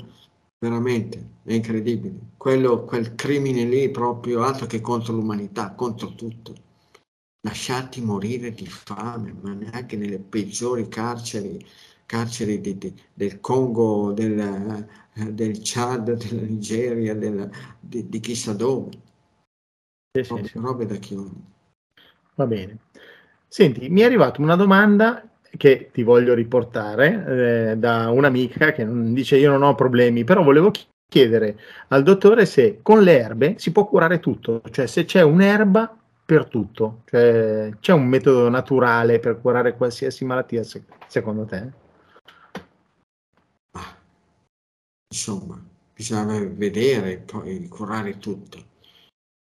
Veramente 0.61 1.31
è 1.43 1.53
incredibile. 1.53 2.15
Quello, 2.37 2.85
quel 2.85 3.17
crimine 3.17 3.65
lì 3.65 3.91
proprio 3.91 4.43
altro 4.43 4.67
che 4.67 4.81
contro 4.81 5.15
l'umanità, 5.15 5.73
contro 5.73 6.15
tutto. 6.15 6.55
Lasciati 7.41 8.01
morire 8.01 8.53
di 8.53 8.67
fame, 8.67 9.35
ma 9.41 9.53
neanche 9.53 9.97
nelle 9.97 10.21
peggiori 10.21 10.87
carceri, 10.87 11.59
carceri 12.07 12.61
di, 12.61 12.79
di, 12.79 12.95
del 13.13 13.41
Congo, 13.41 14.13
del, 14.13 14.87
del 15.31 15.61
Chad, 15.63 16.13
della 16.13 16.43
Nigeria, 16.43 17.15
della, 17.15 17.49
di, 17.81 18.09
di, 18.09 18.21
chissà 18.21 18.53
dove. 18.53 18.91
Sì, 20.13 20.25
sì, 20.25 20.45
sì. 20.45 20.59
Robe 20.59 20.87
da 20.87 20.97
chiunque. 20.97 21.41
Va 22.35 22.47
bene. 22.47 22.79
Senti, 23.49 23.89
mi 23.89 24.03
è 24.03 24.05
arrivata 24.05 24.43
una 24.43 24.57
domanda 24.57 25.27
che 25.57 25.91
ti 25.93 26.03
voglio 26.03 26.35
riportare 26.35 27.71
eh, 27.71 27.77
da 27.79 28.11
un'amica 28.11 28.73
che 28.73 28.87
dice 29.13 29.37
io 29.37 29.51
non 29.51 29.63
ho 29.63 29.75
problemi, 29.75 30.25
però 30.25 30.43
volevo 30.43 30.71
chiedere 31.09 31.59
al 31.89 32.03
dottore 32.03 32.45
se 32.45 32.81
con 32.83 33.03
le 33.03 33.19
erbe 33.19 33.55
si 33.59 33.73
può 33.73 33.87
curare 33.87 34.21
tutto, 34.21 34.61
cioè 34.71 34.87
se 34.87 35.05
c'è 35.05 35.23
un'erba 35.23 35.97
per 36.27 36.47
tutto, 36.47 37.03
cioè 37.07 37.71
c'è 37.81 37.93
un 37.93 38.07
metodo 38.07 38.49
naturale 38.51 39.21
per 39.21 39.41
curare 39.41 39.77
qualsiasi 39.77 40.25
malattia 40.25 40.63
secondo 41.07 41.45
te? 41.45 41.85
Insomma, 45.09 45.61
bisogna 45.95 46.39
vedere, 46.41 47.19
poi 47.19 47.67
curare 47.69 48.19
tutto. 48.19 48.59
A 48.59 48.65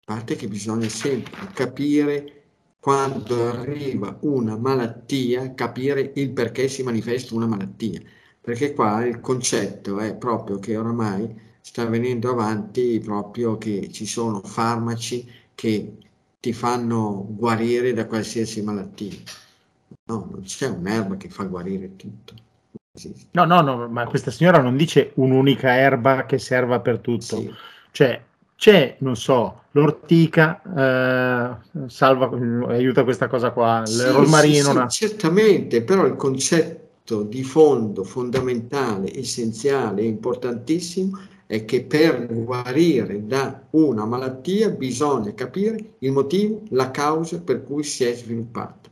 parte 0.05 0.37
che 0.37 0.49
bisogna 0.49 0.89
sempre 0.89 1.33
capire 1.53 2.43
quando 2.79 3.49
arriva 3.49 4.17
una 4.23 4.57
malattia, 4.57 5.55
capire 5.55 6.13
il 6.17 6.31
perché 6.33 6.69
si 6.69 6.83
manifesta 6.83 7.35
una 7.35 7.47
malattia. 7.47 8.01
Perché 8.41 8.75
qua 8.75 9.05
il 9.07 9.21
concetto 9.21 9.99
è 9.99 10.15
proprio 10.17 10.59
che 10.59 10.77
oramai 10.77 11.35
sta 11.61 11.87
venendo 11.87 12.31
avanti 12.31 13.01
proprio 13.01 13.57
che 13.57 13.91
ci 13.91 14.07
sono 14.07 14.43
farmaci 14.43 15.27
che 15.55 15.97
ti 16.41 16.53
fanno 16.53 17.27
guarire 17.31 17.95
da 17.95 18.07
qualsiasi 18.07 18.63
malattia. 18.63 19.23
No, 20.07 20.29
non 20.31 20.43
c'è 20.43 20.69
un'erba 20.69 21.17
che 21.17 21.31
fa 21.31 21.45
guarire 21.45 21.97
tutto. 21.97 22.35
No, 23.33 23.45
no, 23.45 23.61
no, 23.61 23.89
ma 23.89 24.07
questa 24.07 24.31
signora 24.31 24.61
non 24.61 24.77
dice 24.77 25.11
un'unica 25.15 25.75
erba 25.77 26.27
che 26.27 26.39
serva 26.39 26.79
per 26.79 27.01
tutto. 27.01 27.39
Sì. 27.39 27.53
Cioè, 27.91 28.23
c'è, 28.57 28.97
non 29.01 29.17
so, 29.17 29.63
l'ortica, 29.73 30.63
eh, 30.63 31.89
salva, 31.89 32.31
aiuta 32.69 33.03
questa 33.03 33.27
cosa 33.27 33.51
qua, 33.51 33.81
il 33.81 33.89
sì, 33.89 34.07
rosmarino. 34.07 34.65
Sì, 34.65 34.71
una... 34.71 34.89
Certamente, 34.89 35.83
però 35.83 36.07
il 36.07 36.15
concetto 36.15 37.23
di 37.23 37.43
fondo 37.43 38.05
fondamentale, 38.05 39.13
essenziale, 39.13 40.03
importantissimo 40.03 41.19
è 41.47 41.65
che 41.65 41.83
per 41.83 42.27
guarire 42.33 43.27
da 43.27 43.61
una 43.71 44.07
malattia 44.07 44.71
bisogna 44.71 45.35
capire 45.35 45.97
il 45.99 46.13
motivo, 46.13 46.63
la 46.71 46.93
causa 46.93 47.41
per 47.41 47.65
cui 47.65 47.83
si 47.83 48.05
è 48.05 48.15
sviluppata. 48.15 48.89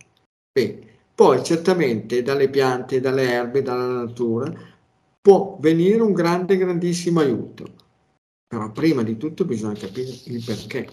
Bene, 0.53 0.91
poi 1.15 1.43
certamente 1.45 2.23
dalle 2.23 2.49
piante, 2.49 3.01
dalle 3.01 3.31
erbe, 3.31 3.63
dalla 3.63 4.05
natura 4.05 4.53
può 5.21 5.57
venire 5.61 6.03
un 6.03 6.13
grande, 6.13 6.57
grandissimo 6.57 7.21
aiuto. 7.21 7.81
Però 8.47 8.71
prima 8.73 9.03
di 9.03 9.17
tutto 9.17 9.45
bisogna 9.45 9.79
capire 9.79 10.11
il 10.25 10.43
perché, 10.45 10.89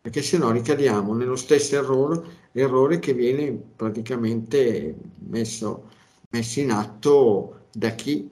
perché 0.00 0.22
se 0.22 0.38
no 0.38 0.50
ricadiamo 0.50 1.14
nello 1.14 1.36
stesso 1.36 1.76
errore, 1.76 2.22
errore 2.52 2.98
che 3.00 3.12
viene 3.12 3.52
praticamente 3.52 4.94
messo, 5.28 5.90
messo 6.30 6.60
in 6.60 6.70
atto 6.70 7.66
da 7.72 7.90
chi 7.90 8.30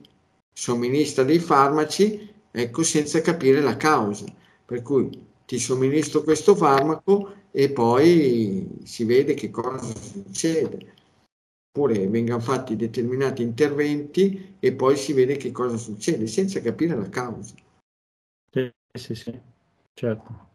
somministra 0.53 1.23
dei 1.23 1.39
farmaci, 1.39 2.29
ecco, 2.49 2.83
senza 2.83 3.21
capire 3.21 3.61
la 3.61 3.77
causa. 3.77 4.25
Per 4.65 4.81
cui 4.81 5.09
ti 5.45 5.59
somministro 5.59 6.23
questo 6.23 6.55
farmaco 6.55 7.33
e 7.51 7.69
poi 7.71 8.67
si 8.83 9.03
vede 9.03 9.33
che 9.33 9.49
cosa 9.49 9.93
succede. 9.93 10.93
Oppure 11.73 12.05
vengono 12.09 12.41
fatti 12.41 12.75
determinati 12.75 13.41
interventi 13.41 14.57
e 14.59 14.73
poi 14.73 14.97
si 14.97 15.13
vede 15.13 15.37
che 15.37 15.51
cosa 15.51 15.77
succede, 15.77 16.27
senza 16.27 16.59
capire 16.59 16.97
la 16.97 17.07
causa. 17.07 17.55
Sì, 18.51 18.69
sì, 18.91 19.15
sì, 19.15 19.39
certo. 19.93 20.49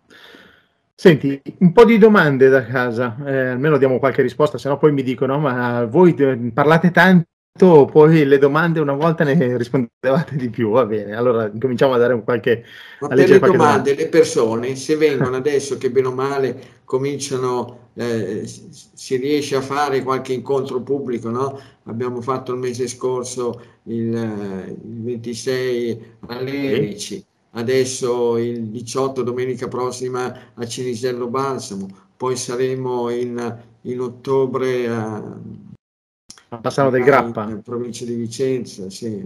Senti, 0.95 1.41
un 1.61 1.73
po' 1.73 1.87
di 1.87 1.97
domande 1.97 2.51
da 2.51 2.67
casa, 2.67 3.17
eh, 3.25 3.49
almeno 3.49 3.79
diamo 3.79 3.99
qualche 3.99 4.21
risposta, 4.21 4.59
se 4.59 4.69
no 4.69 4.77
poi 4.77 4.93
mi 4.93 5.03
dicono, 5.03 5.39
ma 5.39 5.87
voi 5.87 6.15
parlate 6.53 6.91
tanto, 6.91 7.29
poi 7.57 8.25
le 8.25 8.39
domande 8.39 8.81
una 8.81 8.93
volta 8.93 9.25
ne 9.25 9.57
rispondevate 9.57 10.37
di 10.37 10.51
più, 10.51 10.71
va 10.71 10.85
bene, 10.85 11.15
allora 11.15 11.51
cominciamo 11.59 11.95
a 11.95 11.99
dare 11.99 12.15
un 12.15 12.25
qualche... 12.25 12.65
Ma 13.01 13.09
per 13.09 13.17
le 13.17 13.39
domande, 13.39 13.57
domanda. 13.57 13.95
le 13.95 14.09
persone, 14.09 14.77
se 14.77 14.97
vengono 14.97 15.37
adesso 15.37 15.79
che 15.79 15.91
bene 15.91 16.09
o 16.09 16.13
male 16.13 16.63
cominciano, 16.85 17.91
eh, 17.95 18.43
si 18.45 19.17
riesce 19.17 19.57
a 19.57 19.61
fare 19.61 20.03
qualche 20.03 20.33
incontro 20.33 20.81
pubblico, 20.81 21.31
no? 21.31 21.61
Abbiamo 21.85 22.21
fatto 22.21 22.53
il 22.53 22.59
mese 22.59 22.89
scorso 22.89 23.61
il, 23.85 24.13
il 24.85 25.03
26 25.03 26.05
alle 26.27 26.79
11. 26.79 26.99
Sì 26.99 27.25
adesso 27.57 28.37
il 28.37 28.69
18 28.69 29.23
domenica 29.23 29.67
prossima 29.69 30.53
a 30.55 30.67
Cinisello 30.67 31.27
Balsamo, 31.27 31.89
poi 32.17 32.37
saremo 32.37 33.11
in, 33.11 33.63
in 33.83 34.01
ottobre 34.01 34.89
a, 34.89 35.39
a 36.49 36.57
Bassano 36.57 36.91
del 36.91 37.03
Grappa, 37.03 37.45
in 37.49 37.63
provincia 37.63 38.05
di 38.05 38.15
Vicenza. 38.15 38.89
Sì. 38.91 39.25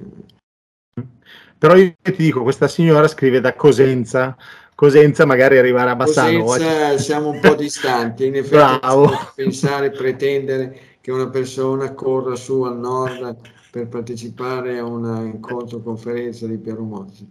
Però 1.58 1.76
io 1.76 1.94
ti 2.00 2.14
dico, 2.16 2.42
questa 2.42 2.68
signora 2.68 3.06
scrive 3.06 3.40
da 3.40 3.54
Cosenza, 3.54 4.36
Cosenza 4.74 5.26
magari 5.26 5.58
arriverà 5.58 5.90
a 5.90 5.96
Bassano. 5.96 6.42
Cosenza 6.44 6.98
siamo 6.98 7.28
un 7.28 7.40
po' 7.40 7.54
distanti, 7.54 8.26
in 8.26 8.36
effetti 8.36 8.78
Bravo. 8.78 9.10
pensare, 9.34 9.90
pretendere 9.90 10.80
che 11.00 11.12
una 11.12 11.28
persona 11.28 11.92
corra 11.92 12.34
su 12.34 12.62
al 12.62 12.78
nord 12.78 13.36
per 13.70 13.88
partecipare 13.88 14.78
a 14.78 14.84
un 14.84 15.30
incontro 15.32 15.80
conferenza 15.80 16.46
di 16.46 16.58
Piero 16.58 16.82
Mozzi. 16.82 17.30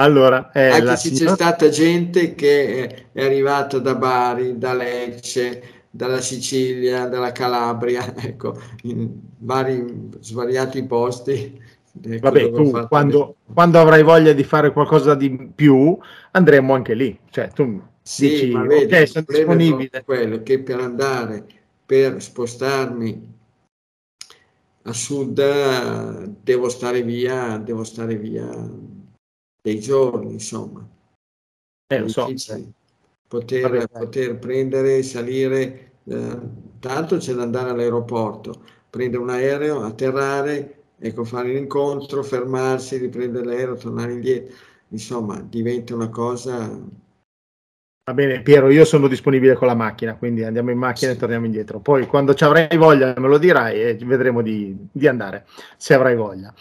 Allora, 0.00 0.50
eh, 0.50 0.70
Anche 0.70 0.96
se 0.96 1.08
signora... 1.14 1.36
c'è 1.36 1.42
stata 1.42 1.68
gente 1.68 2.34
che 2.34 3.08
è 3.12 3.24
arrivata 3.24 3.78
da 3.78 3.94
Bari, 3.94 4.58
da 4.58 4.74
Lecce, 4.74 5.73
dalla 5.94 6.20
Sicilia, 6.20 7.06
dalla 7.06 7.30
Calabria, 7.30 8.14
ecco, 8.18 8.60
in 8.82 9.12
vari 9.38 10.10
svariati 10.18 10.84
posti. 10.84 11.62
Ecco 12.02 12.20
Vabbè, 12.20 12.50
tu 12.50 12.86
quando, 12.88 13.36
quando, 13.52 13.78
avrai 13.78 14.02
voglia 14.02 14.32
di 14.32 14.42
fare 14.42 14.72
qualcosa 14.72 15.14
di 15.14 15.52
più, 15.54 15.96
andremo 16.32 16.74
anche 16.74 16.94
lì. 16.94 17.16
Cioè, 17.30 17.52
tu 17.52 17.80
sì, 18.02 18.28
dici, 18.28 18.50
ma 18.50 18.66
vedi, 18.66 18.92
ok, 18.92 19.08
sono 19.08 19.24
disponibile. 19.28 20.02
Quello 20.04 20.42
che 20.42 20.58
per 20.58 20.80
andare, 20.80 21.46
per 21.86 22.20
spostarmi 22.20 23.32
a 24.82 24.92
sud, 24.92 26.34
devo 26.42 26.68
stare 26.68 27.02
via, 27.02 27.56
devo 27.58 27.84
stare 27.84 28.16
via 28.16 28.48
dei 29.62 29.78
giorni, 29.78 30.32
insomma. 30.32 30.84
Eh, 31.86 31.98
lo 32.00 32.08
so. 32.08 32.26
Poter, 33.26 33.62
Vabbè, 33.62 33.88
poter 33.88 34.38
prendere, 34.38 35.02
salire, 35.02 35.92
eh, 36.04 36.38
tanto 36.78 37.16
c'è 37.16 37.32
da 37.32 37.42
andare 37.42 37.70
all'aeroporto, 37.70 38.62
prendere 38.90 39.22
un 39.22 39.30
aereo, 39.30 39.82
atterrare, 39.82 40.82
ecco, 40.98 41.24
fare 41.24 41.52
l'incontro, 41.52 42.22
fermarsi, 42.22 42.98
riprendere 42.98 43.44
l'aereo, 43.44 43.76
tornare 43.76 44.12
indietro. 44.12 44.54
Insomma, 44.88 45.40
diventa 45.40 45.94
una 45.94 46.08
cosa... 46.08 46.68
Va 48.06 48.12
bene, 48.12 48.42
Piero, 48.42 48.68
io 48.68 48.84
sono 48.84 49.08
disponibile 49.08 49.54
con 49.54 49.66
la 49.66 49.74
macchina, 49.74 50.14
quindi 50.14 50.44
andiamo 50.44 50.70
in 50.70 50.76
macchina 50.76 51.10
sì. 51.10 51.16
e 51.16 51.20
torniamo 51.20 51.46
indietro. 51.46 51.80
Poi 51.80 52.06
quando 52.06 52.34
ci 52.34 52.44
avrai 52.44 52.76
voglia 52.76 53.14
me 53.16 53.28
lo 53.28 53.38
dirai 53.38 53.80
e 53.82 53.94
vedremo 54.04 54.42
di, 54.42 54.76
di 54.92 55.08
andare, 55.08 55.46
se 55.78 55.94
avrai 55.94 56.14
voglia. 56.14 56.52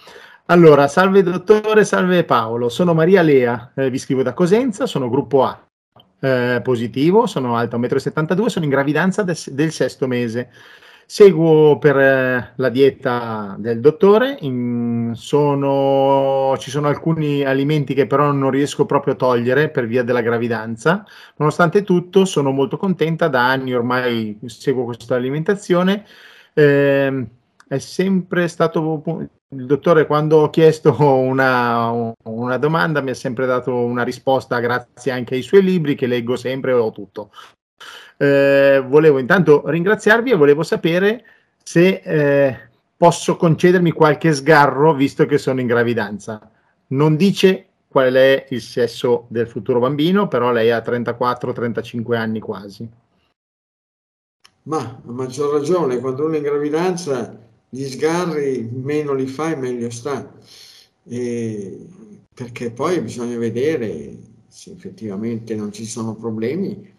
Allora, 0.46 0.88
salve 0.88 1.22
dottore, 1.22 1.84
salve 1.84 2.24
Paolo, 2.24 2.70
sono 2.70 2.94
Maria 2.94 3.22
Lea, 3.22 3.74
eh, 3.76 3.90
vi 3.90 3.98
scrivo 3.98 4.24
da 4.24 4.34
Cosenza, 4.34 4.86
sono 4.86 5.10
gruppo 5.10 5.44
A, 5.44 5.68
eh, 6.24 6.62
positivo, 6.64 7.28
sono 7.28 7.58
alta 7.58 7.78
1,72 7.78 8.44
m, 8.44 8.46
sono 8.46 8.66
in 8.66 8.72
gravidanza 8.72 9.24
del, 9.24 9.38
del 9.52 9.72
sesto 9.72 10.08
mese. 10.08 10.50
Seguo 11.06 11.78
per 11.80 11.98
eh, 11.98 12.54
la 12.56 12.70
dieta 12.70 13.56
del 13.60 13.82
dottore, 13.82 14.38
in, 14.40 15.12
sono, 15.16 16.56
ci 16.60 16.72
sono 16.72 16.88
alcuni 16.88 17.44
alimenti 17.44 17.94
che 17.94 18.08
però 18.08 18.32
non 18.32 18.52
riesco 18.52 18.86
proprio 18.86 19.14
a 19.14 19.18
togliere 19.18 19.70
per 19.70 19.86
via 19.86 20.04
della 20.04 20.22
gravidanza. 20.22 21.06
Nonostante 21.36 21.84
tutto 21.84 22.24
sono 22.24 22.52
molto 22.52 22.78
contenta, 22.78 23.28
da 23.28 23.50
anni 23.50 23.74
ormai 23.74 24.40
seguo 24.46 24.86
questa 24.86 25.16
alimentazione. 25.16 26.06
Eh, 26.54 27.28
è 27.68 27.78
sempre 27.80 28.48
stato 28.48 29.04
il 29.56 29.66
dottore 29.66 30.06
quando 30.06 30.38
ho 30.38 30.50
chiesto 30.50 30.96
una, 31.02 32.14
una, 32.24 32.58
domanda 32.58 33.02
mi 33.02 33.12
ha 33.12 33.16
sempre 33.16 33.46
dato 33.46 33.76
una 33.76 34.04
risposta 34.04 34.60
grazie 34.60 35.12
anche 35.12 35.36
ai 35.36 35.42
suoi 35.42 35.64
libri 35.64 35.96
che 35.96 36.08
leggo 36.08 36.36
sempre 36.36 36.72
e 36.72 36.76
ho 36.76 36.92
tutto. 36.92 37.32
Eh, 38.18 38.84
volevo 38.86 39.20
intanto 39.20 39.64
ringraziarvi 39.66 40.32
e 40.32 40.36
volevo 40.36 40.64
sapere 40.64 41.24
se 41.62 42.02
eh, 42.04 42.70
posso 42.96 43.36
concedermi 43.36 43.92
qualche 43.92 44.34
sgarro 44.34 44.94
visto 44.94 45.26
che 45.26 45.38
sono 45.38 45.60
in 45.60 45.68
gravidanza. 45.68 46.50
Non 46.88 47.16
dice 47.16 47.68
qual 47.88 48.14
è 48.14 48.46
il 48.50 48.62
sesso 48.62 49.26
del 49.30 49.48
futuro 49.48 49.80
bambino, 49.80 50.28
però 50.28 50.52
lei 50.52 50.72
ha 50.72 50.80
34-35 50.80 52.16
anni 52.16 52.40
quasi. 52.40 52.90
Ma 54.64 54.78
a 54.78 55.12
maggior 55.12 55.54
ragione, 55.54 56.00
quando 56.00 56.26
uno 56.26 56.34
è 56.34 56.38
in 56.38 56.44
gravidanza 56.44 57.38
gli 57.74 57.90
sgarri 57.90 58.70
meno 58.72 59.14
li 59.14 59.26
fai 59.26 59.58
meglio 59.58 59.90
sta, 59.90 60.32
e 61.06 61.88
perché 62.32 62.70
poi 62.70 63.02
bisogna 63.02 63.36
vedere 63.36 64.16
se 64.48 64.72
effettivamente 64.72 65.56
non 65.56 65.72
ci 65.72 65.88
sono 65.88 66.16
problemi, 66.16 66.94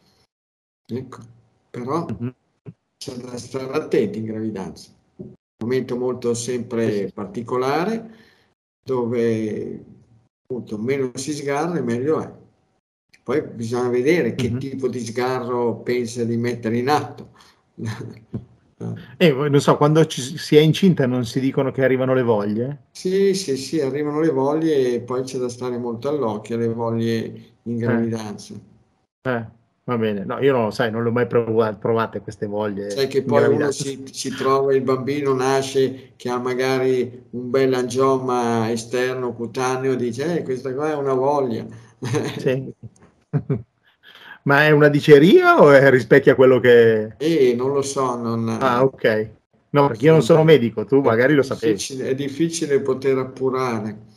ecco, 0.87 1.19
però 1.71 2.05
mm-hmm. 2.05 2.29
c'è 2.99 3.15
da 3.15 3.39
stare 3.39 3.73
attenti 3.73 4.19
in 4.19 4.25
gravidanza. 4.25 4.91
Un 5.17 5.35
momento 5.59 5.97
molto 5.97 6.35
sempre 6.35 7.09
particolare 7.15 8.11
dove 8.85 9.85
appunto 10.43 10.77
meno 10.77 11.13
si 11.15 11.33
sgarra 11.35 11.81
meglio 11.83 12.21
è. 12.21 12.33
Poi 13.23 13.43
bisogna 13.43 13.91
vedere 13.91 14.35
che 14.35 14.51
mm-hmm. 14.51 14.59
tipo 14.59 14.89
di 14.89 14.99
sgarro 14.99 15.77
pensa 15.77 16.25
di 16.25 16.37
mettere 16.37 16.79
in 16.79 16.89
atto. 16.89 17.31
Eh, 19.17 19.33
non 19.33 19.61
so, 19.61 19.77
quando 19.77 20.05
ci, 20.07 20.21
si 20.21 20.57
è 20.57 20.61
incinta 20.61 21.07
non 21.07 21.25
si 21.25 21.41
dicono 21.41 21.71
che 21.71 21.85
arrivano 21.85 22.15
le 22.15 22.23
voglie? 22.23 22.85
Sì, 22.93 23.35
sì, 23.35 23.57
sì, 23.57 23.81
arrivano 23.81 24.21
le 24.21 24.31
voglie 24.31 24.95
e 24.95 25.01
poi 25.01 25.23
c'è 25.23 25.39
da 25.39 25.49
stare 25.49 25.79
molto 25.79 26.09
all'occhio 26.09 26.57
alle 26.57 26.69
voglie 26.69 27.33
in 27.63 27.75
eh. 27.75 27.77
gravidanza. 27.77 28.55
Eh, 29.23 29.31
eh 29.31 29.47
va 29.85 29.99
bene. 29.99 30.25
No, 30.25 30.39
io 30.41 30.53
non 30.53 30.65
lo 30.65 30.71
sai, 30.71 30.91
non 30.91 31.03
le 31.03 31.09
ho 31.09 31.13
mai 31.13 31.27
provate, 31.27 31.79
provate 31.79 32.21
queste 32.21 32.47
voglie. 32.47 32.91
Sai 32.91 33.07
che 33.07 33.23
poi 33.23 33.47
uno 33.47 33.71
si, 33.71 34.05
si, 34.11 34.31
trova, 34.31 34.75
il 34.75 34.83
bambino 34.83 35.35
nasce 35.35 36.13
che 36.17 36.29
ha 36.29 36.39
magari 36.39 37.27
un 37.31 37.51
bel 37.51 37.73
angioma 37.75 38.71
esterno, 38.71 39.33
cutaneo, 39.33 39.95
dice, 39.95 40.39
eh, 40.39 40.43
questa 40.43 40.73
qua 40.75 40.91
è 40.91 40.95
una 40.97 41.15
voglia. 41.15 41.67
Sì. 42.39 42.73
Ma 44.47 44.65
è 44.65 44.71
una 44.71 44.89
diceria 44.89 45.61
o 45.61 45.71
è, 45.71 45.91
rispecchia 45.91 46.35
quello 46.35 46.61
che... 46.61 47.15
Eh, 47.17 47.55
non 47.57 47.73
lo 47.73 47.83
so. 47.83 48.17
Non... 48.17 48.49
Ah, 48.49 48.83
ok. 48.83 49.31
No, 49.71 49.89
perché 49.89 50.05
io 50.05 50.13
non 50.13 50.23
sono 50.23 50.45
medico, 50.45 50.85
tu 50.85 51.01
magari 51.01 51.35
lo 51.35 51.43
sapevi. 51.43 51.83
È 51.99 52.15
difficile 52.15 52.81
poter 52.81 53.19
appurare. 53.19 54.13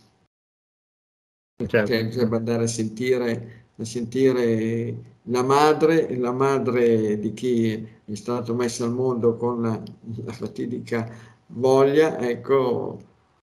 Certo. 1.66 1.90
Perché 1.90 2.22
andare 2.36 2.64
a 2.64 2.68
sentire, 2.68 3.66
a 3.76 3.86
sentire 3.86 4.96
la 5.24 5.42
madre, 5.42 6.16
la 6.18 6.32
madre 6.32 7.18
di 7.18 7.34
chi 7.34 7.88
è 8.06 8.16
stato 8.16 8.54
messo 8.54 8.84
al 8.84 8.94
mondo 8.94 9.36
con 9.36 9.62
la, 9.62 10.32
fatidica 10.32 11.10
voglia, 11.48 12.20
ecco, 12.20 13.00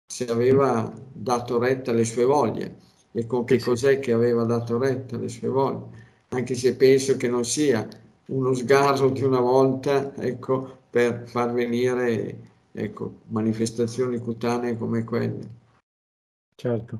se 0.05 0.25
aveva 0.25 0.93
dato 1.11 1.57
retta 1.57 1.89
alle 1.89 2.05
sue 2.05 2.25
voglie 2.25 2.81
e 3.11 3.25
con 3.25 3.45
che 3.45 3.59
cos'è 3.59 3.99
che 3.99 4.11
aveva 4.11 4.43
dato 4.43 4.77
retta 4.77 5.15
alle 5.15 5.29
sue 5.29 5.47
voglie 5.47 6.01
anche 6.33 6.55
se 6.55 6.75
penso 6.75 7.15
che 7.17 7.27
non 7.27 7.45
sia 7.45 7.87
uno 8.27 8.53
sgarro 8.53 9.09
di 9.09 9.23
una 9.23 9.39
volta 9.39 10.15
ecco, 10.15 10.77
per 10.89 11.23
far 11.25 11.53
venire 11.53 12.37
ecco, 12.71 13.19
manifestazioni 13.27 14.17
cutanee 14.17 14.77
come 14.77 15.03
quelle. 15.03 15.61
Certo. 16.55 16.99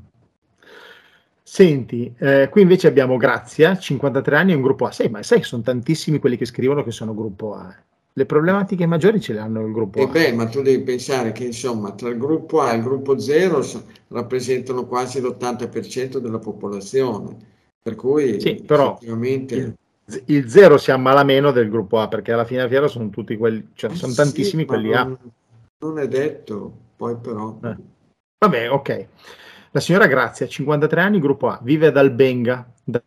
Senti, 1.42 2.14
eh, 2.18 2.48
qui 2.50 2.62
invece 2.62 2.88
abbiamo 2.88 3.18
Grazia, 3.18 3.78
53 3.78 4.36
anni, 4.36 4.54
un 4.54 4.62
gruppo 4.62 4.86
A. 4.86 4.92
Sai, 4.92 5.10
ma 5.10 5.22
sai 5.24 5.40
che 5.40 5.46
sono 5.46 5.62
tantissimi 5.62 6.20
quelli 6.20 6.38
che 6.38 6.46
scrivono 6.46 6.84
che 6.84 6.92
sono 6.92 7.14
gruppo 7.14 7.54
A. 7.54 7.76
le 8.16 8.26
problematiche 8.26 8.86
maggiori 8.86 9.20
ce 9.20 9.34
le 9.34 9.40
hanno 9.40 9.66
il 9.66 9.72
gruppo 9.72 10.00
E 10.00 10.04
A. 10.04 10.08
beh, 10.08 10.34
ma 10.34 10.48
tu 10.48 10.62
devi 10.62 10.84
pensare 10.84 11.32
che 11.32 11.46
insomma 11.46 11.92
tra 11.94 12.10
il 12.10 12.18
gruppo 12.18 12.62
A 12.62 12.74
e 12.74 12.78
il 12.78 12.84
gruppo 12.84 13.20
0 13.20 13.64
rappresentano 14.10 14.86
quasi 14.86 15.20
l'80% 15.20 16.18
della 16.18 16.40
popolazione, 16.40 17.52
per 17.84 17.96
cui 17.96 18.40
Sì, 18.40 18.64
però 18.66 18.94
effettivamente... 18.94 19.56
il, 19.56 20.24
il 20.26 20.50
zero 20.50 20.78
si 20.78 20.90
ammala 20.92 21.24
meno 21.24 21.52
del 21.52 21.70
gruppo 21.70 22.00
A 22.00 22.08
perché 22.08 22.32
alla 22.32 22.46
fine 22.46 22.60
della 22.60 22.70
fiera 22.70 22.88
sono 22.88 23.10
tutti 23.10 23.36
quelli, 23.38 23.72
cioè 23.74 23.92
Eh 23.92 23.96
sono 23.96 24.14
sì, 24.14 24.18
tantissimi 24.18 24.66
quelli 24.66 24.94
A. 24.94 25.04
non, 25.04 25.18
non 25.80 26.00
è 26.00 26.08
detto, 26.08 26.72
poi 26.96 27.18
però... 27.18 27.60
Eh. 27.64 27.76
Vabbè, 28.40 28.72
ok. 28.72 29.08
La 29.72 29.80
signora 29.80 30.08
Grazia, 30.08 30.48
53 30.48 31.02
anni, 31.02 31.20
gruppo 31.20 31.48
A, 31.50 31.60
vive 31.62 31.88
ad 31.88 31.98
Albenga, 31.98 32.72
da 32.84 33.02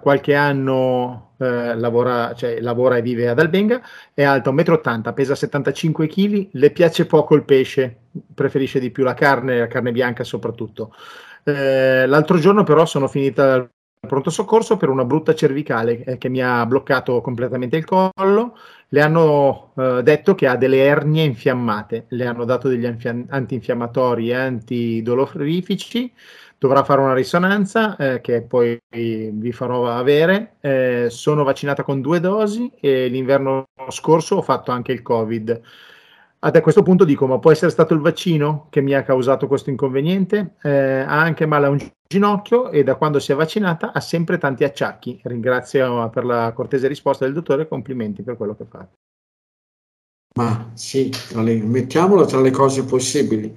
qualche 0.00 0.34
anno 0.34 1.34
eh, 1.38 1.74
lavora, 1.74 2.34
cioè, 2.34 2.60
lavora 2.60 2.96
e 2.96 3.02
vive 3.02 3.28
ad 3.28 3.38
Albenga, 3.38 3.82
è 4.14 4.22
alta 4.22 4.50
1,80 4.50 5.10
m, 5.10 5.14
pesa 5.14 5.34
75 5.34 6.06
kg, 6.06 6.48
le 6.52 6.70
piace 6.70 7.06
poco 7.06 7.34
il 7.34 7.44
pesce, 7.44 8.02
preferisce 8.32 8.78
di 8.78 8.90
più 8.90 9.02
la 9.02 9.14
carne, 9.14 9.58
la 9.58 9.66
carne 9.66 9.90
bianca 9.92 10.22
soprattutto. 10.24 10.94
Eh, 11.42 12.06
l'altro 12.06 12.38
giorno 12.38 12.62
però 12.62 12.86
sono 12.86 13.08
finita 13.08 13.68
pronto 14.06 14.30
soccorso 14.30 14.76
per 14.76 14.88
una 14.88 15.04
brutta 15.04 15.32
cervicale 15.32 16.02
eh, 16.02 16.18
che 16.18 16.28
mi 16.28 16.42
ha 16.42 16.66
bloccato 16.66 17.20
completamente 17.20 17.76
il 17.76 17.84
collo. 17.84 18.56
Le 18.88 19.00
hanno 19.00 19.72
eh, 19.76 20.02
detto 20.02 20.34
che 20.34 20.46
ha 20.48 20.56
delle 20.56 20.78
ernie 20.84 21.24
infiammate, 21.24 22.06
le 22.08 22.26
hanno 22.26 22.44
dato 22.44 22.68
degli 22.68 22.84
anfi- 22.84 23.26
antinfiammatori 23.28 24.30
e 24.30 24.34
antidolorifici. 24.34 26.12
Dovrà 26.58 26.84
fare 26.84 27.00
una 27.00 27.14
risonanza 27.14 27.96
eh, 27.96 28.20
che 28.20 28.42
poi 28.42 28.78
vi 28.90 29.52
farò 29.52 29.88
avere. 29.88 30.56
Eh, 30.60 31.06
sono 31.08 31.44
vaccinata 31.44 31.82
con 31.82 32.00
due 32.00 32.20
dosi 32.20 32.70
e 32.80 33.08
l'inverno 33.08 33.68
scorso 33.88 34.36
ho 34.36 34.42
fatto 34.42 34.72
anche 34.72 34.92
il 34.92 35.02
Covid. 35.02 35.60
A 36.44 36.60
questo 36.60 36.82
punto 36.82 37.04
dico, 37.04 37.28
ma 37.28 37.38
può 37.38 37.52
essere 37.52 37.70
stato 37.70 37.94
il 37.94 38.00
vaccino 38.00 38.66
che 38.68 38.80
mi 38.80 38.94
ha 38.94 39.04
causato 39.04 39.46
questo 39.46 39.70
inconveniente? 39.70 40.56
Eh, 40.62 40.70
ha 40.70 41.20
anche 41.20 41.46
male 41.46 41.66
a 41.66 41.68
un 41.68 41.78
ginocchio 42.08 42.70
e 42.70 42.82
da 42.82 42.96
quando 42.96 43.20
si 43.20 43.30
è 43.30 43.36
vaccinata 43.36 43.92
ha 43.92 44.00
sempre 44.00 44.38
tanti 44.38 44.64
acciacchi. 44.64 45.20
Ringrazio 45.22 46.10
per 46.10 46.24
la 46.24 46.52
cortese 46.52 46.88
risposta 46.88 47.24
del 47.24 47.34
dottore 47.34 47.62
e 47.62 47.68
complimenti 47.68 48.24
per 48.24 48.36
quello 48.36 48.56
che 48.56 48.64
fa. 48.64 48.88
Ma 50.34 50.70
sì, 50.74 51.10
tra 51.10 51.42
le- 51.42 51.62
mettiamolo 51.62 52.24
tra 52.24 52.40
le 52.40 52.50
cose 52.50 52.84
possibili, 52.84 53.54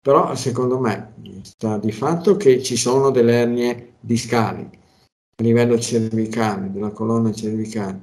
però 0.00 0.32
secondo 0.36 0.78
me 0.78 1.14
sta 1.42 1.76
di 1.76 1.90
fatto 1.90 2.36
che 2.36 2.62
ci 2.62 2.76
sono 2.76 3.10
delle 3.10 3.32
ernie 3.32 3.94
discali 3.98 4.62
a 4.62 5.42
livello 5.42 5.76
cervicale, 5.76 6.70
della 6.70 6.90
colonna 6.90 7.32
cervicale, 7.32 8.00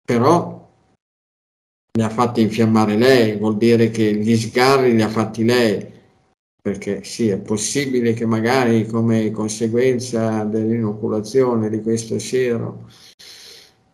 però 0.00 0.65
li 1.96 2.02
ha 2.02 2.10
fatti 2.10 2.42
infiammare 2.42 2.96
lei, 2.96 3.38
vuol 3.38 3.56
dire 3.56 3.90
che 3.90 4.14
gli 4.14 4.36
sgarri 4.36 4.94
li 4.94 5.02
ha 5.02 5.08
fatti 5.08 5.44
lei, 5.44 5.94
perché 6.60 7.02
sì, 7.04 7.28
è 7.28 7.38
possibile 7.38 8.12
che 8.12 8.26
magari 8.26 8.86
come 8.86 9.30
conseguenza 9.30 10.44
dell'inoculazione 10.44 11.70
di 11.70 11.80
questo 11.80 12.18
siero 12.18 12.88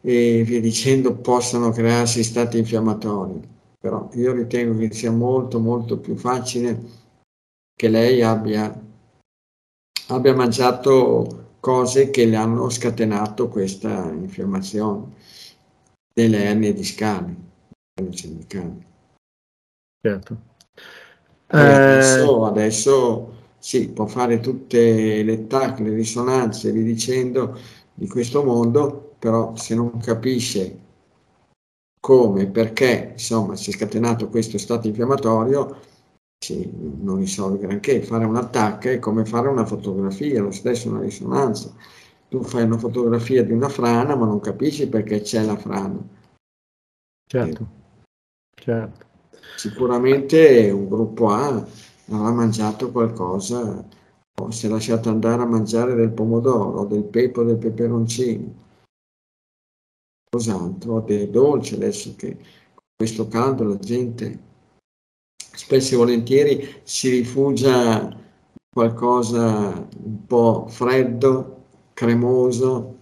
e 0.01 0.43
via 0.45 0.61
dicendo 0.61 1.15
possano 1.15 1.71
crearsi 1.71 2.25
stati 2.25 2.59
infiammatori, 2.59 3.41
però 3.79 4.09
io 4.15 4.33
ritengo 4.33 4.77
che 4.79 4.93
sia 4.93 5.13
molto 5.13 5.61
molto 5.61 5.99
più 5.99 6.17
facile 6.17 7.01
che 7.73 7.89
lei 7.89 8.21
abbia, 8.23 8.81
abbia 10.09 10.35
mangiato 10.35 11.55
cose 11.61 12.11
che 12.11 12.25
le 12.25 12.35
hanno 12.35 12.69
scatenato 12.69 13.49
questa 13.49 14.11
infiammazione 14.11 15.13
delle 16.13 16.43
ernie 16.45 16.73
discali, 16.73 17.51
ernie 17.95 18.13
cervicali. 18.13 18.87
Certo. 20.01 20.41
E 21.47 21.59
adesso, 21.59 22.45
adesso 22.45 23.35
sì, 23.59 23.91
può 23.91 24.07
fare 24.07 24.41
tutte 24.41 25.23
le 25.23 25.47
TAC, 25.47 25.81
le 25.81 25.95
risonanze, 25.95 26.73
vi 26.73 26.83
dicendo 26.83 27.59
di 27.95 28.09
questo 28.09 28.43
mondo, 28.43 29.15
però 29.19 29.55
se 29.55 29.75
non 29.75 29.99
capisce 29.99 30.81
come, 32.01 32.49
perché, 32.49 33.11
insomma, 33.13 33.55
si 33.55 33.71
è 33.71 33.75
scatenato 33.75 34.29
questo 34.29 34.59
stato 34.59 34.89
infiammatorio, 34.89 35.79
sì, 36.43 36.69
non 37.01 37.19
risolve 37.19 37.59
granché. 37.59 38.03
Fare 38.03 38.25
un 38.25 38.35
attacco 38.35 38.89
è 38.89 38.99
come 38.99 39.25
fare 39.25 39.47
una 39.47 39.65
fotografia, 39.65 40.41
lo 40.41 40.51
stesso 40.51 40.89
una 40.89 41.01
risonanza. 41.01 41.73
Tu 42.29 42.43
fai 42.43 42.65
una 42.65 42.79
fotografia 42.79 43.45
di 43.45 43.53
una 43.53 43.69
frana, 43.69 44.17
ma 44.17 44.27
non 44.27 44.41
capisci 44.41 44.89
perché 44.89 45.21
c'è 45.21 45.45
la 45.45 45.57
frana. 45.57 46.03
Certo, 47.25 47.67
certo. 48.63 49.07
Sicuramente 49.57 50.71
un 50.71 50.89
gruppo 50.89 51.31
A 51.31 51.67
avrà 52.11 52.31
mangiato 52.31 52.91
qualcosa, 52.91 53.85
o 54.41 54.51
si 54.51 54.67
è 54.67 54.69
lasciato 54.69 55.09
andare 55.09 55.43
a 55.43 55.47
mangiare 55.47 55.95
del 55.95 56.13
pomodoro, 56.13 56.85
del 56.85 57.05
pepe, 57.05 57.45
del 57.45 57.59
peperoncino, 57.59 58.55
cos'altro, 60.31 61.01
dei 61.01 61.29
dolci 61.29 61.75
adesso 61.75 62.15
che 62.17 62.37
con 62.37 62.85
questo 62.97 63.29
caldo 63.29 63.65
la 63.65 63.79
gente 63.79 64.51
spesso 65.37 65.95
e 65.95 65.99
volentieri 65.99 66.81
si 66.85 67.11
rifugia 67.11 68.03
in 68.03 68.19
qualcosa 68.73 69.87
un 70.05 70.25
po' 70.25 70.67
freddo, 70.69 71.67
cremoso, 71.93 72.99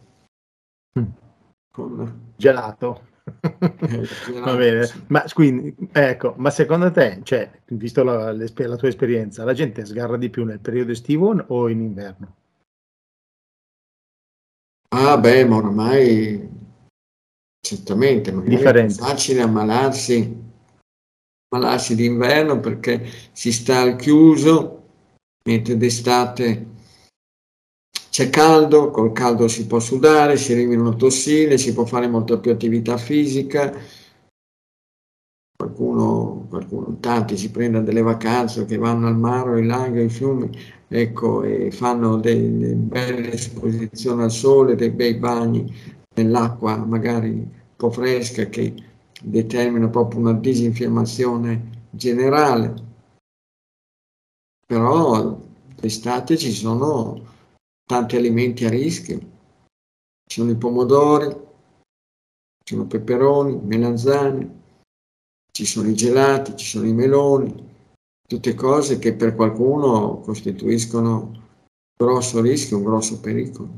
con... 1.70 2.32
gelato. 2.36 3.08
Va 4.42 4.56
bene, 4.56 4.88
ma 5.08 5.24
quindi, 5.32 5.74
ecco, 5.92 6.34
ma 6.38 6.50
secondo 6.50 6.90
te, 6.90 7.20
cioè, 7.22 7.50
visto 7.66 8.02
la, 8.02 8.32
la, 8.32 8.76
tua 8.76 8.88
esperienza, 8.88 9.44
la 9.44 9.52
gente 9.52 9.84
sgarra 9.84 10.16
di 10.16 10.30
più 10.30 10.44
nel 10.44 10.60
periodo 10.60 10.92
estivo 10.92 11.34
o 11.46 11.68
in 11.68 11.80
inverno? 11.80 12.36
Ah, 14.92 15.16
beh, 15.18 15.44
ma 15.44 15.56
ormai 15.56 16.48
certamente, 17.60 18.32
magari 18.32 18.56
Differente. 18.56 18.94
è 18.94 18.96
facile 18.96 19.42
ammalarsi, 19.42 20.42
ammalarsi 21.48 21.94
d'inverno 21.94 22.58
perché 22.58 23.08
si 23.32 23.52
sta 23.52 23.80
al 23.80 23.96
chiuso, 23.96 24.82
mentre 25.44 25.76
d'estate 25.76 26.69
c'è 28.10 28.28
caldo, 28.28 28.90
col 28.90 29.12
caldo 29.12 29.46
si 29.46 29.66
può 29.66 29.78
sudare, 29.78 30.36
si 30.36 30.52
eliminano 30.52 30.96
tossine, 30.96 31.56
si 31.56 31.72
può 31.72 31.84
fare 31.84 32.08
molta 32.08 32.38
più 32.38 32.50
attività 32.50 32.96
fisica. 32.96 33.72
Qualcuno, 35.56 36.46
qualcuno 36.48 36.96
tanti 36.98 37.36
si 37.36 37.50
prendono 37.50 37.84
delle 37.84 38.02
vacanze 38.02 38.64
che 38.64 38.78
vanno 38.78 39.06
al 39.06 39.16
mare, 39.16 39.60
ai 39.60 39.66
laghi, 39.66 40.00
ai 40.00 40.08
fiumi, 40.08 40.50
ecco, 40.88 41.42
e 41.44 41.70
fanno 41.70 42.16
delle 42.16 42.74
belle 42.74 43.32
esposizioni 43.32 44.22
al 44.22 44.32
sole, 44.32 44.74
dei 44.74 44.90
bei 44.90 45.14
bagni 45.14 45.72
nell'acqua 46.16 46.76
magari 46.76 47.28
un 47.28 47.48
po' 47.76 47.90
fresca 47.90 48.46
che 48.46 48.74
determina 49.22 49.88
proprio 49.88 50.20
una 50.20 50.32
disinfiammazione 50.32 51.86
generale. 51.90 52.74
Però 54.66 55.38
d'estate 55.78 56.36
ci 56.36 56.52
sono 56.52 57.29
tanti 57.90 58.14
alimenti 58.14 58.64
a 58.64 58.68
rischio. 58.68 59.18
Ci 59.18 60.38
sono 60.38 60.52
i 60.52 60.56
pomodori, 60.56 61.26
ci 61.26 62.74
sono 62.74 62.84
i 62.84 62.86
peperoni, 62.86 63.58
melanzane, 63.64 64.60
ci 65.50 65.64
sono 65.66 65.88
i 65.88 65.94
gelati, 65.94 66.54
ci 66.54 66.66
sono 66.66 66.86
i 66.86 66.92
meloni, 66.92 67.52
tutte 68.28 68.54
cose 68.54 69.00
che 69.00 69.14
per 69.14 69.34
qualcuno 69.34 70.20
costituiscono 70.20 71.16
un 71.32 71.40
grosso 71.96 72.40
rischio, 72.40 72.76
un 72.76 72.84
grosso 72.84 73.18
pericolo. 73.18 73.68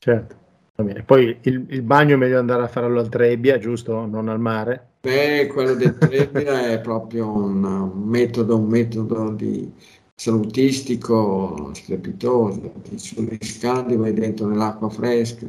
Certo, 0.00 0.36
va 0.74 0.82
bene. 0.82 1.04
Poi 1.04 1.38
il, 1.42 1.64
il 1.68 1.82
bagno 1.82 2.14
è 2.14 2.18
meglio 2.18 2.40
andare 2.40 2.64
a 2.64 2.68
farlo 2.68 2.98
al 2.98 3.08
Trebbia, 3.08 3.58
giusto? 3.58 4.04
Non 4.04 4.28
al 4.28 4.40
mare? 4.40 4.94
Beh, 5.00 5.46
quello 5.46 5.74
del 5.74 5.96
Trebbia 5.96 6.70
è 6.70 6.80
proprio 6.80 7.30
un 7.30 7.92
metodo, 8.04 8.56
un 8.56 8.66
metodo 8.66 9.30
di, 9.30 9.72
salutistico 10.20 11.72
strepitoso, 11.74 12.72
ti 12.82 12.98
surriscaldi, 12.98 13.94
vai 13.94 14.12
dentro 14.12 14.48
nell'acqua 14.48 14.90
fresca, 14.90 15.48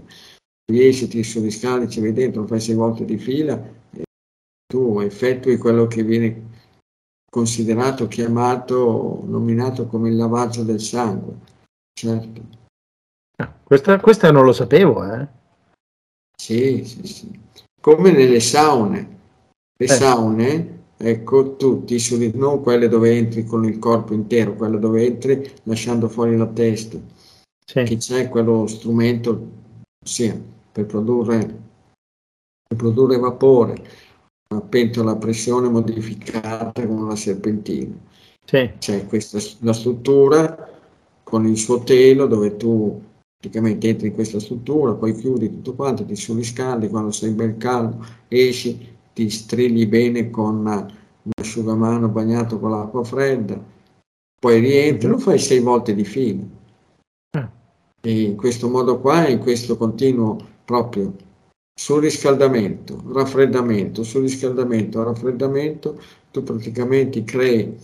riesci, 0.72 1.08
ti 1.08 1.24
surriscaldi, 1.24 1.90
ci 1.90 2.00
vai 2.00 2.14
dentro, 2.14 2.46
fai 2.46 2.60
sei 2.60 2.76
volte 2.76 3.04
di 3.04 3.18
fila 3.18 3.60
e 3.92 4.04
tu 4.68 5.00
effettui 5.00 5.58
quello 5.58 5.88
che 5.88 6.04
viene 6.04 6.48
considerato, 7.32 8.08
chiamato, 8.08 9.24
nominato 9.26 9.88
come 9.88 10.10
il 10.10 10.16
lavaggio 10.16 10.64
del 10.64 10.80
sangue. 10.80 11.34
Certo. 11.92 12.42
Ah, 13.38 13.52
questa, 13.64 14.00
questa 14.00 14.32
non 14.32 14.46
lo 14.46 14.54
sapevo, 14.54 15.04
eh? 15.04 15.28
Sì, 16.38 16.84
sì, 16.86 17.08
sì. 17.08 17.40
Come 17.82 18.12
nelle 18.12 18.40
saune. 18.40 19.18
Le 19.78 19.86
eh. 19.86 19.88
saune 19.88 20.79
ecco, 21.02 21.56
tutti, 21.56 21.98
non 22.34 22.62
quelle 22.62 22.90
dove 22.90 23.16
entri 23.16 23.46
con 23.46 23.64
il 23.64 23.80
corpo 23.80 24.14
intero, 24.14 24.56
quelle 24.56 24.80
dove 24.80 25.06
entri 25.06 25.50
lasciando 25.64 26.10
fuori 26.10 26.36
la 26.36 26.48
testa, 26.48 27.00
sì. 27.66 27.84
che 27.84 27.98
c'è 27.98 28.28
quello 28.28 28.68
strumento 28.68 29.58
sia 30.04 30.40
per 30.72 30.86
produrre, 30.86 31.62
per 32.68 32.78
produrre 32.78 33.18
vapore 33.18 34.08
una 34.52 34.62
pentola 34.62 35.12
a 35.12 35.18
pressione 35.18 35.70
modificata 35.70 36.86
con 36.86 36.98
una 36.98 37.16
serpentina. 37.16 37.96
Sì. 38.44 38.72
C'è 38.80 39.06
questa 39.06 39.40
la 39.60 39.74
struttura 39.74 40.68
con 41.24 41.46
il 41.46 41.58
suo 41.58 41.84
telo 41.84 42.26
dove 42.26 42.58
tu 42.58 43.00
praticamente 43.38 43.88
entri 43.88 44.08
in 44.08 44.14
questa 44.14 44.40
struttura, 44.40 44.94
poi 44.94 45.16
chiudi 45.16 45.50
tutto 45.50 45.76
quanto, 45.76 46.04
ti 46.04 46.16
surriscaldi, 46.16 46.90
quando 46.90 47.12
sei 47.12 47.30
ben 47.32 47.58
caldo 47.58 48.04
esci, 48.28 48.98
ti 49.20 49.30
strilli 49.30 49.86
bene 49.86 50.30
con 50.30 50.66
un 50.66 50.88
asciugamano 51.42 52.08
bagnato 52.08 52.58
con 52.58 52.72
l'acqua 52.72 53.04
fredda, 53.04 53.62
poi 54.40 54.60
rientri, 54.62 55.10
lo 55.10 55.18
fai 55.18 55.38
sei 55.38 55.60
volte 55.60 55.94
di 55.94 56.06
fila. 56.06 56.42
Ah. 57.32 57.52
E 58.00 58.22
in 58.22 58.38
questo 58.38 58.70
modo 58.70 59.02
qua, 59.02 59.28
in 59.28 59.40
questo 59.40 59.76
continuo 59.76 60.38
proprio 60.64 61.14
surriscaldamento, 61.78 63.04
raffreddamento, 63.12 64.04
surriscaldamento, 64.04 65.04
raffreddamento, 65.04 66.00
tu 66.32 66.42
praticamente 66.42 67.26
crei 67.26 67.76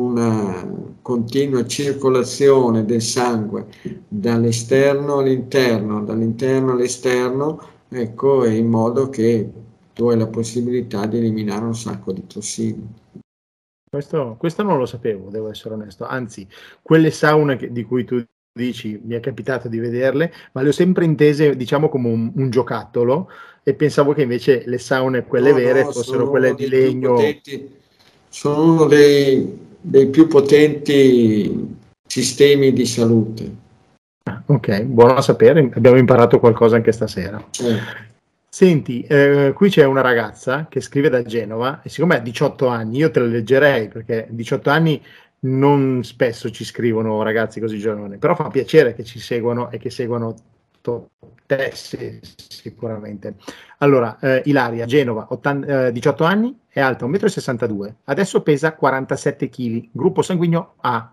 una 0.00 0.68
continua 1.00 1.64
circolazione 1.64 2.84
del 2.84 3.00
sangue 3.00 3.68
dall'esterno 4.06 5.18
all'interno, 5.18 6.04
dall'interno 6.04 6.72
all'esterno, 6.72 7.58
ecco, 7.88 8.44
in 8.44 8.68
modo 8.68 9.08
che 9.08 9.50
tu 9.94 10.08
hai 10.08 10.18
la 10.18 10.26
possibilità 10.26 11.06
di 11.06 11.16
eliminare 11.18 11.64
un 11.64 11.74
sacco 11.74 12.12
di 12.12 12.26
tossine. 12.26 13.02
Questo, 13.88 14.34
questo 14.38 14.62
non 14.64 14.76
lo 14.76 14.86
sapevo, 14.86 15.30
devo 15.30 15.50
essere 15.50 15.74
onesto. 15.74 16.04
Anzi, 16.04 16.46
quelle 16.82 17.12
saune 17.12 17.56
che, 17.56 17.70
di 17.70 17.84
cui 17.84 18.04
tu 18.04 18.22
dici, 18.52 19.00
mi 19.04 19.14
è 19.14 19.20
capitato 19.20 19.68
di 19.68 19.78
vederle, 19.78 20.32
ma 20.52 20.62
le 20.62 20.68
ho 20.68 20.72
sempre 20.72 21.04
intese, 21.04 21.56
diciamo, 21.56 21.88
come 21.88 22.08
un, 22.08 22.32
un 22.34 22.50
giocattolo 22.50 23.30
e 23.62 23.74
pensavo 23.74 24.12
che 24.12 24.22
invece 24.22 24.64
le 24.66 24.78
saune, 24.78 25.24
quelle 25.24 25.50
no, 25.50 25.56
vere, 25.56 25.84
no, 25.84 25.92
fossero 25.92 26.28
quelle 26.28 26.54
di 26.54 26.68
legno. 26.68 27.14
Potenti, 27.14 27.70
sono 28.28 28.72
uno 28.72 28.86
dei, 28.86 29.58
dei 29.80 30.08
più 30.08 30.26
potenti 30.26 31.76
sistemi 32.06 32.72
di 32.72 32.86
salute. 32.86 33.62
Ah, 34.24 34.42
ok, 34.44 34.82
buono 34.82 35.14
a 35.14 35.22
sapere, 35.22 35.70
abbiamo 35.74 35.98
imparato 35.98 36.40
qualcosa 36.40 36.76
anche 36.76 36.92
stasera. 36.92 37.42
Eh. 37.60 38.12
Senti, 38.54 39.02
eh, 39.02 39.50
qui 39.52 39.68
c'è 39.68 39.84
una 39.84 40.00
ragazza 40.00 40.68
che 40.68 40.80
scrive 40.80 41.08
da 41.08 41.24
Genova 41.24 41.82
e 41.82 41.88
siccome 41.88 42.14
ha 42.14 42.20
18 42.20 42.68
anni, 42.68 42.98
io 42.98 43.10
te 43.10 43.18
la 43.18 43.26
leggerei 43.26 43.88
perché 43.88 44.28
18 44.30 44.70
anni 44.70 45.02
non 45.40 46.04
spesso 46.04 46.48
ci 46.52 46.64
scrivono 46.64 47.20
ragazzi 47.24 47.58
così 47.58 47.80
giovani, 47.80 48.16
però 48.16 48.36
fa 48.36 48.50
piacere 48.50 48.94
che 48.94 49.02
ci 49.02 49.18
seguano 49.18 49.72
e 49.72 49.78
che 49.78 49.90
seguano 49.90 50.36
te 51.46 51.72
sicuramente. 51.74 53.34
Allora, 53.78 54.20
eh, 54.20 54.42
Ilaria, 54.44 54.86
Genova, 54.86 55.26
80, 55.30 55.86
eh, 55.86 55.92
18 55.92 56.22
anni, 56.22 56.56
è 56.68 56.78
alta 56.78 57.06
1,62 57.06 57.88
m, 57.88 57.94
adesso 58.04 58.40
pesa 58.42 58.74
47 58.76 59.48
kg, 59.48 59.88
gruppo 59.90 60.22
sanguigno 60.22 60.74
A. 60.82 61.10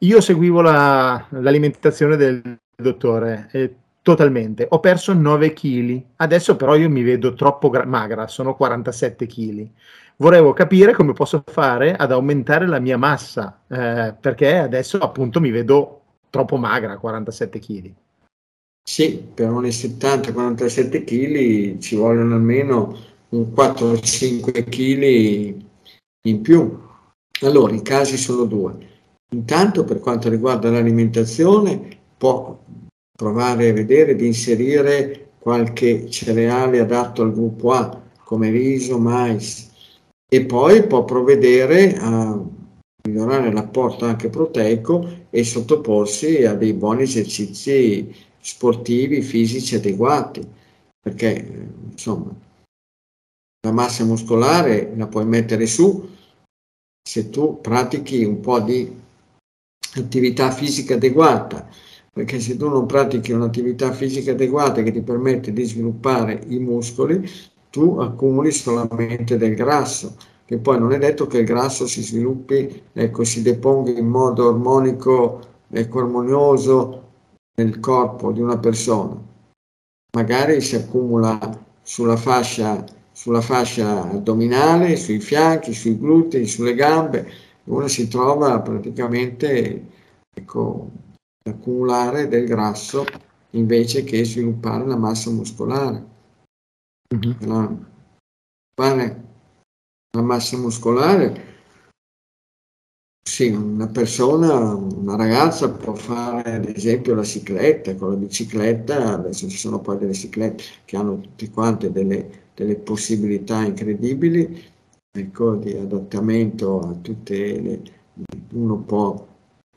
Io 0.00 0.20
seguivo 0.20 0.60
la, 0.60 1.24
l'alimentazione 1.30 2.16
del 2.16 2.58
dottore 2.76 3.48
eh, 3.52 3.74
totalmente, 4.08 4.66
ho 4.70 4.80
perso 4.80 5.12
9 5.12 5.52
kg, 5.52 6.02
adesso 6.16 6.56
però 6.56 6.74
io 6.76 6.88
mi 6.88 7.02
vedo 7.02 7.34
troppo 7.34 7.68
gra- 7.68 7.84
magra, 7.84 8.26
sono 8.26 8.56
47 8.56 9.26
kg. 9.26 9.68
Volevo 10.16 10.54
capire 10.54 10.94
come 10.94 11.12
posso 11.12 11.42
fare 11.44 11.94
ad 11.94 12.10
aumentare 12.10 12.66
la 12.66 12.78
mia 12.78 12.96
massa, 12.96 13.64
eh, 13.68 14.14
perché 14.18 14.56
adesso 14.56 14.96
appunto 14.96 15.40
mi 15.40 15.50
vedo 15.50 16.00
troppo 16.30 16.56
magra, 16.56 16.96
47 16.96 17.58
kg. 17.58 17.92
Sì, 18.82 19.22
per 19.34 19.50
un 19.50 19.64
70-47 19.64 21.04
kg 21.04 21.78
ci 21.78 21.94
vogliono 21.94 22.34
almeno 22.34 22.96
un 23.28 23.52
4-5 23.52 24.64
kg 24.64 25.62
in 26.22 26.40
più. 26.40 26.80
Allora, 27.42 27.74
i 27.74 27.82
casi 27.82 28.16
sono 28.16 28.44
due. 28.44 28.74
Intanto, 29.34 29.84
per 29.84 30.00
quanto 30.00 30.30
riguarda 30.30 30.70
l'alimentazione, 30.70 31.98
può 32.16 32.58
provare 33.18 33.70
a 33.70 33.72
vedere 33.72 34.14
di 34.14 34.26
inserire 34.26 35.30
qualche 35.40 36.08
cereale 36.08 36.78
adatto 36.78 37.22
al 37.22 37.32
gruppo 37.32 37.72
A, 37.72 38.00
come 38.22 38.48
riso, 38.48 38.96
mais, 38.96 39.72
e 40.30 40.44
poi 40.44 40.86
può 40.86 41.04
provvedere 41.04 41.96
a 41.96 42.40
migliorare 43.04 43.50
l'apporto 43.52 44.04
anche 44.04 44.28
proteico 44.28 45.26
e 45.30 45.42
sottoporsi 45.42 46.44
a 46.44 46.54
dei 46.54 46.72
buoni 46.74 47.02
esercizi 47.02 48.14
sportivi, 48.38 49.20
fisici 49.20 49.74
adeguati, 49.74 50.46
perché 51.00 51.70
insomma 51.90 52.32
la 53.66 53.72
massa 53.72 54.04
muscolare 54.04 54.92
la 54.96 55.08
puoi 55.08 55.24
mettere 55.24 55.66
su 55.66 56.08
se 57.02 57.30
tu 57.30 57.60
pratichi 57.60 58.22
un 58.22 58.38
po' 58.38 58.60
di 58.60 58.88
attività 59.96 60.52
fisica 60.52 60.94
adeguata, 60.94 61.68
perché 62.18 62.40
se 62.40 62.56
tu 62.56 62.68
non 62.68 62.84
pratichi 62.84 63.30
un'attività 63.30 63.92
fisica 63.92 64.32
adeguata 64.32 64.82
che 64.82 64.90
ti 64.90 65.02
permette 65.02 65.52
di 65.52 65.62
sviluppare 65.62 66.42
i 66.48 66.58
muscoli, 66.58 67.30
tu 67.70 67.98
accumuli 68.00 68.50
solamente 68.50 69.36
del 69.36 69.54
grasso, 69.54 70.16
che 70.44 70.58
poi 70.58 70.80
non 70.80 70.90
è 70.90 70.98
detto 70.98 71.28
che 71.28 71.38
il 71.38 71.44
grasso 71.44 71.86
si 71.86 72.02
sviluppi, 72.02 72.82
ecco, 72.92 73.22
si 73.22 73.40
deponga 73.42 73.92
in 73.92 74.08
modo 74.08 74.48
armonico, 74.48 75.40
ecco, 75.70 76.00
armonioso 76.00 77.02
nel 77.54 77.78
corpo 77.78 78.32
di 78.32 78.40
una 78.40 78.58
persona, 78.58 79.16
magari 80.16 80.60
si 80.60 80.74
accumula 80.74 81.38
sulla 81.82 82.16
fascia, 82.16 82.84
sulla 83.12 83.40
fascia 83.40 84.10
addominale, 84.10 84.96
sui 84.96 85.20
fianchi, 85.20 85.72
sui 85.72 85.96
glutei, 85.96 86.48
sulle 86.48 86.74
gambe, 86.74 87.30
uno 87.66 87.86
si 87.86 88.08
trova 88.08 88.58
praticamente 88.58 89.84
ecco, 90.34 90.90
accumulare 91.48 92.28
del 92.28 92.46
grasso 92.46 93.04
invece 93.50 94.04
che 94.04 94.24
sviluppare 94.24 94.86
la 94.86 94.96
massa 94.96 95.30
muscolare. 95.30 96.06
Mm-hmm. 97.14 97.46
La, 97.46 97.76
la 100.10 100.22
massa 100.22 100.56
muscolare 100.56 101.48
sì, 103.28 103.50
una 103.50 103.86
persona, 103.86 104.74
una 104.74 105.14
ragazza 105.14 105.70
può 105.70 105.94
fare 105.94 106.54
ad 106.54 106.64
esempio 106.64 107.14
la 107.14 107.22
cicletta, 107.22 107.94
con 107.94 108.10
la 108.10 108.16
bicicletta, 108.16 109.12
adesso 109.12 109.48
ci 109.48 109.58
sono 109.58 109.80
poi 109.80 109.98
delle 109.98 110.14
ciclette 110.14 110.64
che 110.86 110.96
hanno 110.96 111.20
tutte 111.20 111.50
quante 111.50 111.92
delle, 111.92 112.48
delle 112.54 112.76
possibilità 112.76 113.62
incredibili 113.62 114.60
ecco, 115.12 115.56
di 115.56 115.72
adattamento 115.74 116.80
a 116.80 116.94
tutte 116.94 117.60
le... 117.60 117.82
uno 118.54 118.78
può 118.78 119.27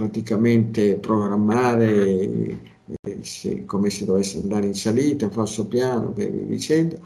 praticamente 0.01 0.95
programmare 0.95 2.59
eh, 3.01 3.19
se, 3.21 3.65
come 3.65 3.89
se 3.89 4.05
dovesse 4.05 4.39
andare 4.39 4.67
in 4.67 4.73
salita, 4.73 5.25
in 5.25 5.31
falso 5.31 5.67
piano, 5.67 6.11
via 6.11 6.27
dicendo, 6.27 6.99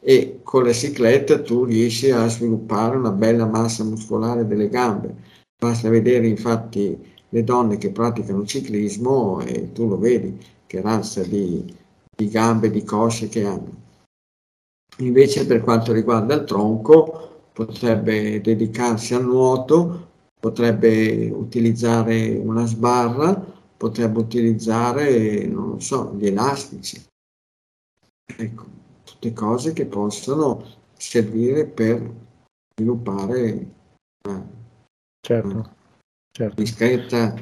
e 0.00 0.40
con 0.42 0.64
la 0.64 0.72
cicletta 0.72 1.40
tu 1.40 1.64
riesci 1.64 2.10
a 2.10 2.28
sviluppare 2.28 2.96
una 2.96 3.10
bella 3.10 3.46
massa 3.46 3.84
muscolare 3.84 4.46
delle 4.46 4.68
gambe 4.68 5.32
Basta 5.64 5.88
vedere 5.88 6.26
infatti 6.26 6.98
le 7.30 7.42
donne 7.42 7.78
che 7.78 7.90
praticano 7.90 8.44
ciclismo 8.44 9.40
e 9.40 9.72
tu 9.72 9.88
lo 9.88 9.96
vedi, 9.96 10.38
che 10.66 10.82
razza 10.82 11.22
di, 11.22 11.64
di 12.14 12.28
gambe, 12.28 12.70
di 12.70 12.84
cosce 12.84 13.28
che 13.28 13.44
hanno. 13.44 13.82
Invece 14.98 15.46
per 15.46 15.62
quanto 15.62 15.92
riguarda 15.92 16.34
il 16.34 16.44
tronco, 16.44 17.46
potrebbe 17.52 18.42
dedicarsi 18.42 19.14
al 19.14 19.24
nuoto, 19.24 20.08
potrebbe 20.44 21.30
utilizzare 21.30 22.36
una 22.36 22.66
sbarra, 22.66 23.34
potrebbe 23.34 24.18
utilizzare, 24.18 25.46
non 25.46 25.70
lo 25.70 25.80
so, 25.80 26.14
gli 26.18 26.26
elastici. 26.26 27.02
Ecco, 28.36 28.66
tutte 29.04 29.32
cose 29.32 29.72
che 29.72 29.86
possono 29.86 30.62
servire 30.98 31.64
per 31.64 32.14
sviluppare 32.76 33.74
una 34.26 34.46
certo, 35.22 35.76
certo. 36.30 36.60
Discreta, 36.60 37.34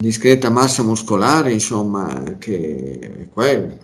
discreta 0.00 0.50
massa 0.50 0.84
muscolare, 0.84 1.50
insomma, 1.50 2.36
che 2.38 2.98
è 3.00 3.28
quello. 3.30 3.78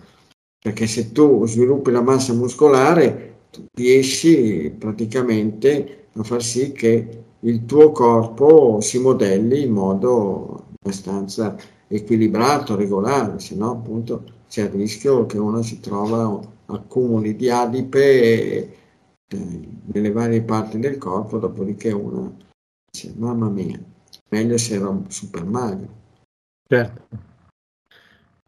Perché 0.57 0.87
se 0.87 1.11
tu 1.11 1.45
sviluppi 1.45 1.91
la 1.91 2.01
massa 2.01 2.31
muscolare, 2.31 3.47
riesci 3.73 4.73
praticamente 4.79 6.07
a 6.13 6.23
far 6.23 6.41
sì 6.41 6.71
che 6.71 7.25
il 7.41 7.65
tuo 7.65 7.91
corpo 7.91 8.81
si 8.81 8.99
modelli 8.99 9.63
in 9.63 9.71
modo 9.71 10.67
abbastanza 10.81 11.55
equilibrato, 11.87 12.75
regolare, 12.75 13.39
se 13.39 13.55
no 13.55 13.71
appunto 13.71 14.23
c'è 14.47 14.63
il 14.63 14.69
rischio 14.69 15.25
che 15.25 15.37
uno 15.37 15.61
si 15.61 15.79
trova 15.79 16.39
accumuli 16.67 17.35
di 17.35 17.49
adipe 17.49 17.99
eh, 19.27 19.67
nelle 19.85 20.11
varie 20.11 20.41
parti 20.41 20.79
del 20.79 20.97
corpo, 20.97 21.37
dopodiché 21.37 21.91
uno 21.91 22.49
Dice, 22.91 23.13
mamma 23.15 23.47
mia, 23.47 23.79
meglio 24.29 24.57
se 24.57 24.75
ero 24.75 25.05
super 25.07 25.45
magro. 25.45 25.99
Certo. 26.67 27.07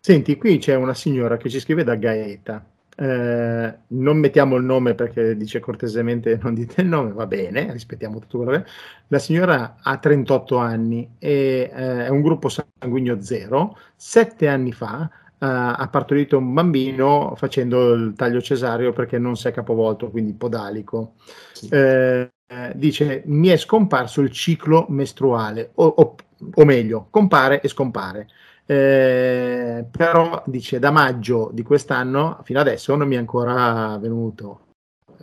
Senti, 0.01 0.35
qui 0.35 0.57
c'è 0.57 0.75
una 0.75 0.93
signora 0.93 1.37
che 1.37 1.49
ci 1.49 1.61
scrive 1.61 1.85
da 1.85 1.95
Gaeta. 1.95 2.72
Eh, 2.95 3.77
non 3.87 4.17
mettiamo 4.17 4.55
il 4.55 4.63
nome 4.63 4.93
perché 4.93 5.35
dice 5.35 5.59
cortesemente 5.59 6.39
non 6.43 6.53
dite 6.53 6.81
il 6.81 6.87
nome, 6.87 7.11
va 7.11 7.25
bene, 7.25 7.71
rispettiamo 7.71 8.19
tutto 8.19 8.39
quello 8.39 8.51
che 8.51 8.65
La 9.07 9.19
signora 9.19 9.77
ha 9.81 9.97
38 9.97 10.57
anni 10.57 11.15
e 11.17 11.71
eh, 11.73 12.05
è 12.05 12.09
un 12.09 12.21
gruppo 12.21 12.49
sanguigno 12.49 13.21
zero. 13.21 13.77
Sette 13.95 14.47
anni 14.47 14.71
fa 14.71 15.09
eh, 15.43 15.45
ha 15.45 15.87
partorito 15.91 16.37
un 16.37 16.53
bambino 16.53 17.33
facendo 17.35 17.93
il 17.93 18.13
taglio 18.15 18.41
cesareo 18.41 18.93
perché 18.93 19.17
non 19.17 19.35
si 19.35 19.47
è 19.47 19.51
capovolto, 19.51 20.09
quindi 20.09 20.33
podalico. 20.33 21.15
Sì. 21.51 21.67
Eh, 21.69 22.31
dice 22.75 23.23
mi 23.25 23.47
è 23.47 23.57
scomparso 23.57 24.21
il 24.21 24.29
ciclo 24.29 24.85
mestruale, 24.89 25.71
o, 25.75 25.85
o, 25.85 26.15
o 26.53 26.65
meglio, 26.65 27.07
compare 27.09 27.61
e 27.61 27.67
scompare. 27.67 28.27
Eh, 28.65 29.85
però 29.91 30.41
dice 30.45 30.79
da 30.79 30.89
maggio 30.89 31.49
di 31.51 31.63
quest'anno 31.63 32.39
fino 32.43 32.61
adesso 32.61 32.95
non 32.95 33.07
mi 33.07 33.15
è 33.15 33.17
ancora 33.17 33.97
venuto. 33.97 34.59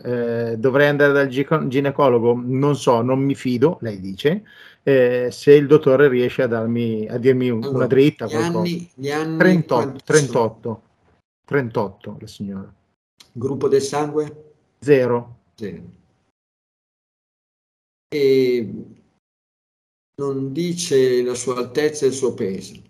Eh, 0.03 0.55
dovrei 0.57 0.87
andare 0.87 1.13
dal 1.13 1.67
ginecologo? 1.67 2.39
Non 2.43 2.75
so, 2.75 3.01
non 3.01 3.19
mi 3.19 3.35
fido, 3.35 3.77
lei 3.81 3.99
dice. 3.99 4.43
Eh, 4.83 5.29
se 5.31 5.53
il 5.53 5.67
dottore 5.67 6.07
riesce 6.07 6.41
a, 6.41 6.47
darmi, 6.47 7.07
a 7.07 7.17
dirmi 7.17 7.49
allora, 7.49 7.69
una 7.69 7.87
dritta. 7.87 8.25
Gli 8.25 8.35
anni, 8.35 8.91
gli 8.95 9.11
anni 9.11 9.37
38, 9.37 9.99
38, 10.03 10.81
38, 11.45 12.17
la 12.19 12.27
signora. 12.27 12.73
Gruppo 13.31 13.67
del 13.67 13.81
sangue? 13.81 14.53
Zero. 14.79 15.37
Zero. 15.55 15.99
E 18.13 18.73
non 20.15 20.51
dice 20.51 21.23
la 21.23 21.35
sua 21.35 21.57
altezza 21.57 22.05
e 22.05 22.09
il 22.09 22.13
suo 22.13 22.33
peso. 22.33 22.89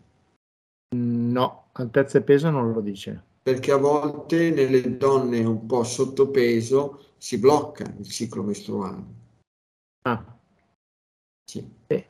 No, 1.32 1.70
altezza 1.72 2.17
e 2.17 2.22
peso 2.22 2.50
non 2.50 2.74
lo 2.74 2.82
dice. 2.82 3.24
Perché 3.41 3.72
a 3.72 3.78
volte 3.78 4.52
nelle 4.52 4.98
donne 4.98 5.39
un 5.44 5.65
po' 5.65 5.84
sottopeso 5.84 7.13
si 7.17 7.38
blocca 7.39 7.84
il 7.98 8.08
ciclo 8.08 8.44
mestruale. 8.44 9.04
Ah. 10.04 10.24
Sì. 11.50 11.67
Eh, 11.88 12.08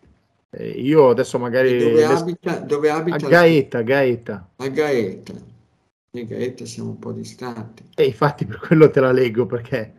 eh, 0.49 0.69
io 0.69 1.09
adesso 1.09 1.37
magari... 1.39 1.75
E 1.75 1.89
dove, 1.89 2.03
abita, 2.03 2.59
dove 2.59 2.89
abita? 2.89 3.25
A 3.25 3.29
Gaeta, 3.29 3.81
Gaeta. 3.81 4.49
A 4.57 4.67
Gaeta. 4.67 5.33
A 5.33 6.21
Gaeta 6.21 6.65
siamo 6.65 6.89
un 6.89 6.99
po' 6.99 7.11
distanti. 7.11 7.89
E 7.95 8.05
infatti 8.05 8.45
per 8.45 8.59
quello 8.59 8.89
te 8.89 8.99
la 8.99 9.11
leggo 9.11 9.45
perché... 9.45 9.93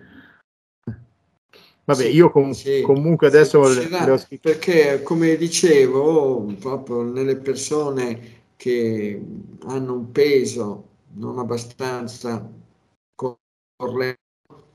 Vabbè, 1.84 2.02
sì, 2.02 2.14
io 2.14 2.30
com- 2.30 2.50
sì, 2.50 2.82
comunque 2.82 3.26
adesso... 3.28 3.64
Sì, 3.64 3.88
le, 3.88 4.04
le 4.04 4.10
ho... 4.10 4.20
Perché 4.40 5.02
come 5.02 5.36
dicevo, 5.36 6.44
proprio 6.60 7.02
nelle 7.02 7.36
persone 7.36 8.40
che 8.62 9.20
hanno 9.64 9.92
un 9.92 10.12
peso 10.12 10.90
non 11.14 11.40
abbastanza 11.40 12.48
corretto, 13.12 14.66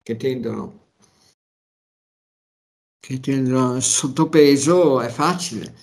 che 0.00 0.16
tendono, 0.16 0.92
che 3.00 3.18
tendono 3.18 3.80
sottopeso, 3.80 5.00
è 5.00 5.08
facile, 5.08 5.74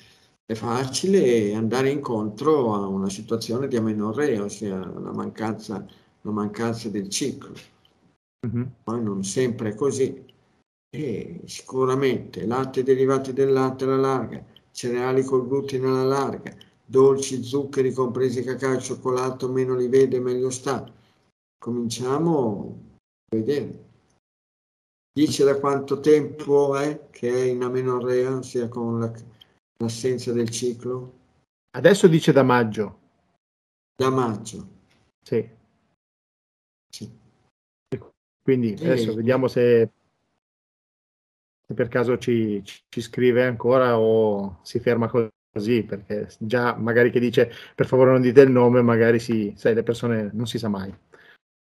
è 0.45 0.53
facile 0.53 1.53
andare 1.53 1.89
incontro 1.89 2.73
a 2.73 2.87
una 2.87 3.09
situazione 3.09 3.67
di 3.67 3.75
amenorrea, 3.75 4.43
ossia 4.43 4.77
la 4.77 5.11
mancanza, 5.11 5.85
la 6.21 6.31
mancanza 6.31 6.87
del 6.87 7.09
ciclo. 7.09 7.53
Mm-hmm. 8.47 8.63
Poi 8.83 9.03
non 9.03 9.25
sempre 9.25 9.71
è 9.71 9.75
così. 9.75 10.25
E 10.89 11.41
sicuramente 11.43 12.45
latte 12.45 12.83
derivati 12.83 13.33
del 13.33 13.51
latte 13.51 13.83
alla 13.83 13.97
larga, 13.97 14.41
cereali 14.71 15.25
col 15.25 15.45
glutine 15.45 15.87
alla 15.87 16.05
larga, 16.05 16.55
dolci, 16.89 17.43
zuccheri, 17.43 17.91
compresi 17.91 18.43
cacao 18.43 18.75
e 18.75 18.79
cioccolato, 18.79 19.51
meno 19.51 19.75
li 19.75 19.89
vede 19.89 20.19
meglio 20.19 20.49
sta. 20.49 20.89
Cominciamo 21.59 22.83
a 23.29 23.35
vedere. 23.35 23.85
Dice 25.11 25.43
da 25.43 25.59
quanto 25.59 25.99
tempo 25.99 26.77
è 26.77 27.09
che 27.09 27.29
è 27.29 27.41
in 27.45 27.63
amenorrea, 27.63 28.41
sia 28.41 28.69
con 28.69 28.99
la, 28.99 29.11
l'assenza 29.79 30.31
del 30.31 30.49
ciclo? 30.49 31.15
Adesso 31.71 32.07
dice 32.07 32.31
da 32.31 32.43
maggio. 32.43 32.99
Da 33.95 34.09
maggio. 34.09 34.67
Sì. 35.21 35.49
sì. 36.89 37.11
Quindi 38.41 38.73
adesso 38.73 39.13
vediamo 39.13 39.47
se, 39.47 39.91
se 41.65 41.73
per 41.73 41.89
caso 41.89 42.17
ci, 42.17 42.63
ci, 42.63 43.01
scrive 43.01 43.45
ancora 43.45 43.99
o 43.99 44.59
si 44.61 44.79
ferma 44.79 45.09
così 45.09 45.27
così, 45.57 45.83
perché 45.83 46.27
già 46.37 46.75
magari 46.75 47.09
che 47.09 47.19
dice 47.19 47.51
per 47.75 47.87
favore 47.87 48.11
non 48.11 48.21
dite 48.21 48.41
il 48.41 48.51
nome, 48.51 48.81
magari 48.81 49.19
si, 49.19 49.53
sai, 49.57 49.73
le 49.73 49.83
persone 49.83 50.29
non 50.33 50.45
si 50.45 50.57
sa 50.57 50.69
mai. 50.69 50.93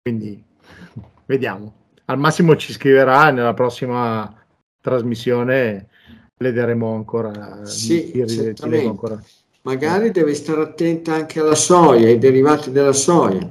Quindi 0.01 0.43
vediamo. 1.27 1.75
Al 2.07 2.19
massimo 2.19 2.57
ci 2.57 2.73
scriverà 2.73 3.31
nella 3.31 3.55
prossima 3.55 4.35
trasmissione 4.81 5.89
le 6.37 6.53
daremo 6.53 6.95
ancora. 6.95 7.65
Sì, 7.65 8.11
ti, 8.11 8.53
ti 8.53 8.65
ancora. 8.87 9.23
Magari 9.63 10.11
deve 10.11 10.35
stare 10.35 10.63
attenta 10.63 11.15
anche 11.15 11.39
alla 11.41 11.55
soia, 11.55 12.07
ai 12.07 12.19
derivati 12.19 12.71
della 12.71 12.95
soia, 12.95 13.47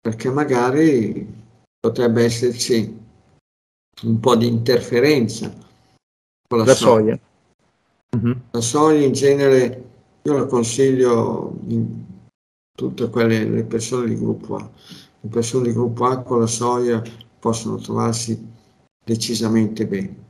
perché 0.00 0.30
magari 0.30 1.26
potrebbe 1.78 2.24
esserci 2.24 2.98
un 4.02 4.20
po' 4.20 4.36
di 4.36 4.46
interferenza 4.46 5.52
con 6.48 6.58
la, 6.58 6.64
la 6.64 6.74
soia. 6.74 7.02
soia. 7.02 7.20
Mm-hmm. 8.16 8.32
La 8.50 8.60
soia 8.60 9.04
in 9.04 9.12
genere 9.12 9.84
io 10.22 10.36
la 10.36 10.46
consiglio 10.46 11.54
in 11.68 12.04
tutte 12.76 13.08
quelle 13.08 13.44
le 13.44 13.64
persone 13.64 14.08
di 14.08 14.16
gruppo 14.16 14.56
A. 14.56 14.70
Le 15.20 15.28
persone 15.28 15.68
di 15.68 15.72
gruppo 15.72 16.06
A 16.06 16.22
con 16.22 16.40
la 16.40 16.46
soia 16.46 17.02
possono 17.38 17.76
trovarsi 17.76 18.48
decisamente 19.04 19.86
bene. 19.86 20.28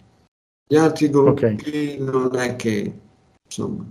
Gli 0.67 0.77
altri 0.77 1.09
gruppi 1.09 1.45
okay. 1.45 1.99
non 1.99 2.37
è 2.37 2.55
che, 2.57 3.01
insomma, 3.45 3.87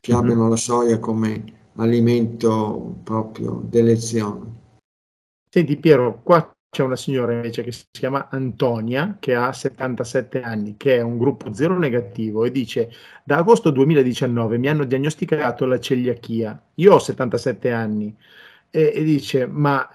che 0.00 0.12
mm-hmm. 0.12 0.20
abbiano 0.20 0.48
la 0.48 0.56
soia 0.56 0.98
come 0.98 1.56
alimento 1.76 2.96
proprio 3.02 3.62
d'elezione. 3.64 4.56
Senti 5.50 5.76
Piero, 5.76 6.20
qua 6.22 6.52
c'è 6.78 6.84
una 6.84 6.94
signora 6.94 7.32
invece 7.32 7.64
che 7.64 7.72
si 7.72 7.86
chiama 7.90 8.28
Antonia, 8.30 9.16
che 9.18 9.34
ha 9.34 9.52
77 9.52 10.40
anni, 10.42 10.76
che 10.76 10.96
è 10.98 11.00
un 11.00 11.18
gruppo 11.18 11.52
zero 11.52 11.76
negativo 11.76 12.44
e 12.44 12.52
dice 12.52 12.88
da 13.24 13.38
agosto 13.38 13.70
2019 13.70 14.58
mi 14.58 14.68
hanno 14.68 14.84
diagnosticato 14.84 15.66
la 15.66 15.80
celiachia. 15.80 16.60
Io 16.74 16.94
ho 16.94 16.98
77 17.00 17.72
anni 17.72 18.16
e, 18.70 18.92
e 18.94 19.02
dice 19.02 19.46
ma 19.48 19.92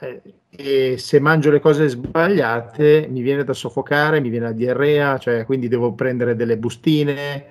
eh, 0.49 0.97
se 0.97 1.19
mangio 1.21 1.51
le 1.51 1.61
cose 1.61 1.87
sbagliate 1.87 3.07
mi 3.09 3.21
viene 3.21 3.45
da 3.45 3.53
soffocare, 3.53 4.19
mi 4.19 4.27
viene 4.29 4.47
la 4.47 4.51
diarrea, 4.51 5.17
cioè 5.19 5.45
quindi 5.45 5.69
devo 5.69 5.93
prendere 5.93 6.35
delle 6.35 6.57
bustine. 6.57 7.45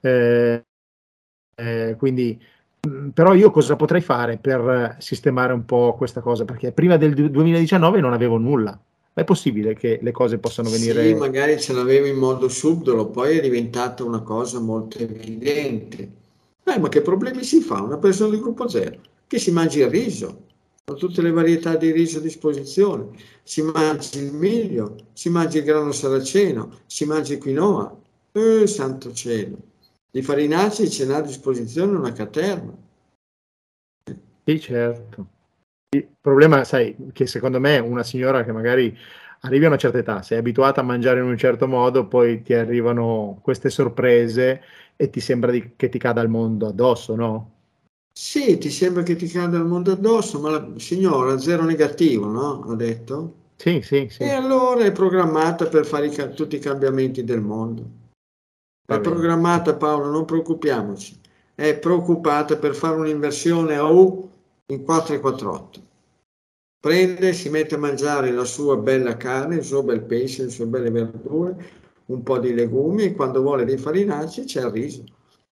Eh, 0.00 0.64
eh, 1.54 1.94
quindi 1.98 2.40
però 3.12 3.34
io 3.34 3.50
cosa 3.50 3.76
potrei 3.76 4.00
fare 4.00 4.38
per 4.38 4.96
sistemare 4.98 5.52
un 5.52 5.64
po' 5.64 5.94
questa 5.96 6.20
cosa? 6.20 6.44
Perché 6.44 6.72
prima 6.72 6.96
del 6.96 7.14
2019 7.14 8.00
non 8.00 8.12
avevo 8.12 8.36
nulla. 8.38 8.78
È 9.12 9.24
possibile 9.24 9.74
che 9.74 9.98
le 10.02 10.12
cose 10.12 10.38
possano 10.38 10.68
venire... 10.68 11.06
Sì, 11.06 11.14
magari 11.14 11.58
ce 11.58 11.72
l'avevo 11.72 12.06
in 12.06 12.16
modo 12.16 12.48
subdolo, 12.48 13.06
poi 13.06 13.38
è 13.38 13.40
diventata 13.40 14.04
una 14.04 14.20
cosa 14.20 14.60
molto 14.60 14.98
evidente. 14.98 16.10
Eh, 16.62 16.78
ma 16.78 16.88
che 16.88 17.00
problemi 17.00 17.42
si 17.42 17.60
fa 17.60 17.80
una 17.80 17.96
persona 17.96 18.34
di 18.34 18.40
gruppo 18.40 18.68
zero? 18.68 18.98
Che 19.26 19.38
si 19.38 19.52
mangi 19.52 19.78
il 19.78 19.88
riso, 19.88 20.44
con 20.84 20.98
tutte 20.98 21.22
le 21.22 21.30
varietà 21.30 21.76
di 21.76 21.92
riso 21.92 22.18
a 22.18 22.20
disposizione, 22.20 23.08
si 23.42 23.62
mangi 23.62 24.18
il 24.18 24.32
miglio, 24.32 24.96
si 25.12 25.30
mangi 25.30 25.58
il 25.58 25.64
grano 25.64 25.92
saraceno, 25.92 26.80
si 26.86 27.06
mangi 27.06 27.32
il 27.32 27.38
quinoa. 27.38 27.96
Eh, 28.32 28.66
santo 28.66 29.12
cielo! 29.12 29.56
Di 30.10 30.22
farinacei 30.22 30.90
ce 30.90 31.06
n'ha 31.06 31.16
a 31.16 31.22
disposizione 31.22 31.96
una 31.96 32.12
caterva. 32.12 32.74
Sì, 34.44 34.60
certo. 34.60 35.26
Il 35.96 36.08
problema, 36.20 36.64
sai, 36.64 36.96
che 37.12 37.26
secondo 37.26 37.60
me 37.60 37.78
una 37.78 38.02
signora 38.02 38.44
che 38.44 38.52
magari 38.52 38.96
arrivi 39.40 39.64
a 39.64 39.68
una 39.68 39.76
certa 39.76 39.98
età, 39.98 40.22
sei 40.22 40.38
abituata 40.38 40.80
a 40.80 40.84
mangiare 40.84 41.20
in 41.20 41.26
un 41.26 41.36
certo 41.36 41.66
modo, 41.66 42.06
poi 42.06 42.42
ti 42.42 42.54
arrivano 42.54 43.38
queste 43.42 43.70
sorprese 43.70 44.62
e 44.96 45.10
ti 45.10 45.20
sembra 45.20 45.50
di, 45.50 45.72
che 45.76 45.88
ti 45.88 45.98
cada 45.98 46.22
il 46.22 46.28
mondo 46.28 46.68
addosso, 46.68 47.14
no? 47.14 47.52
Sì, 48.12 48.56
ti 48.58 48.70
sembra 48.70 49.02
che 49.02 49.14
ti 49.14 49.26
cada 49.28 49.58
il 49.58 49.64
mondo 49.64 49.92
addosso, 49.92 50.40
ma 50.40 50.50
la 50.50 50.72
signora 50.76 51.38
zero 51.38 51.64
negativo, 51.64 52.26
no? 52.26 52.62
Ha 52.62 52.74
detto? 52.74 53.34
Sì, 53.56 53.82
sì, 53.82 54.08
sì. 54.08 54.22
E 54.22 54.30
allora 54.30 54.84
è 54.84 54.92
programmata 54.92 55.66
per 55.66 55.84
fare 55.84 56.06
i, 56.06 56.34
tutti 56.34 56.56
i 56.56 56.60
cambiamenti 56.60 57.24
del 57.24 57.40
mondo. 57.40 58.04
È 58.88 59.00
programmata 59.00 59.74
Paolo, 59.74 60.10
non 60.10 60.24
preoccupiamoci. 60.24 61.18
È 61.56 61.76
preoccupata 61.76 62.56
per 62.56 62.76
fare 62.76 62.94
un'inversione 62.94 63.74
a 63.74 63.84
U 63.90 64.30
in 64.66 64.84
448. 64.84 65.80
Prende, 66.78 67.32
si 67.32 67.48
mette 67.48 67.74
a 67.74 67.78
mangiare 67.78 68.30
la 68.30 68.44
sua 68.44 68.76
bella 68.76 69.16
carne, 69.16 69.56
il 69.56 69.64
suo 69.64 69.82
bel 69.82 70.02
pesce, 70.02 70.44
le 70.44 70.50
sue 70.50 70.66
belle 70.66 70.90
verdure, 70.90 71.70
un 72.06 72.22
po' 72.22 72.38
di 72.38 72.54
legumi 72.54 73.02
e 73.02 73.14
quando 73.14 73.42
vuole 73.42 73.64
dei 73.64 73.76
farinacei 73.76 74.44
c'è 74.44 74.60
il 74.60 74.70
riso. 74.70 75.04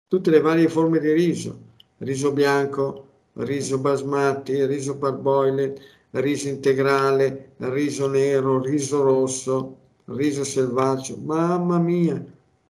Tutte 0.08 0.30
le 0.30 0.40
varie 0.40 0.68
forme 0.68 0.98
di 0.98 1.12
riso. 1.12 1.56
Riso 1.98 2.32
bianco, 2.32 3.06
riso 3.34 3.78
basmati, 3.78 4.66
riso 4.66 4.96
parboiled, 4.96 5.78
riso 6.10 6.48
integrale, 6.48 7.52
riso 7.58 8.08
nero, 8.08 8.60
riso 8.60 9.02
rosso, 9.02 9.76
riso 10.06 10.42
selvaggio, 10.42 11.16
mamma 11.16 11.78
mia, 11.78 12.20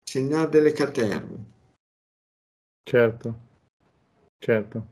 segnare 0.09 0.49
delle 0.49 0.71
caterve. 0.71 1.35
Certo, 2.83 3.39
certo. 4.39 4.85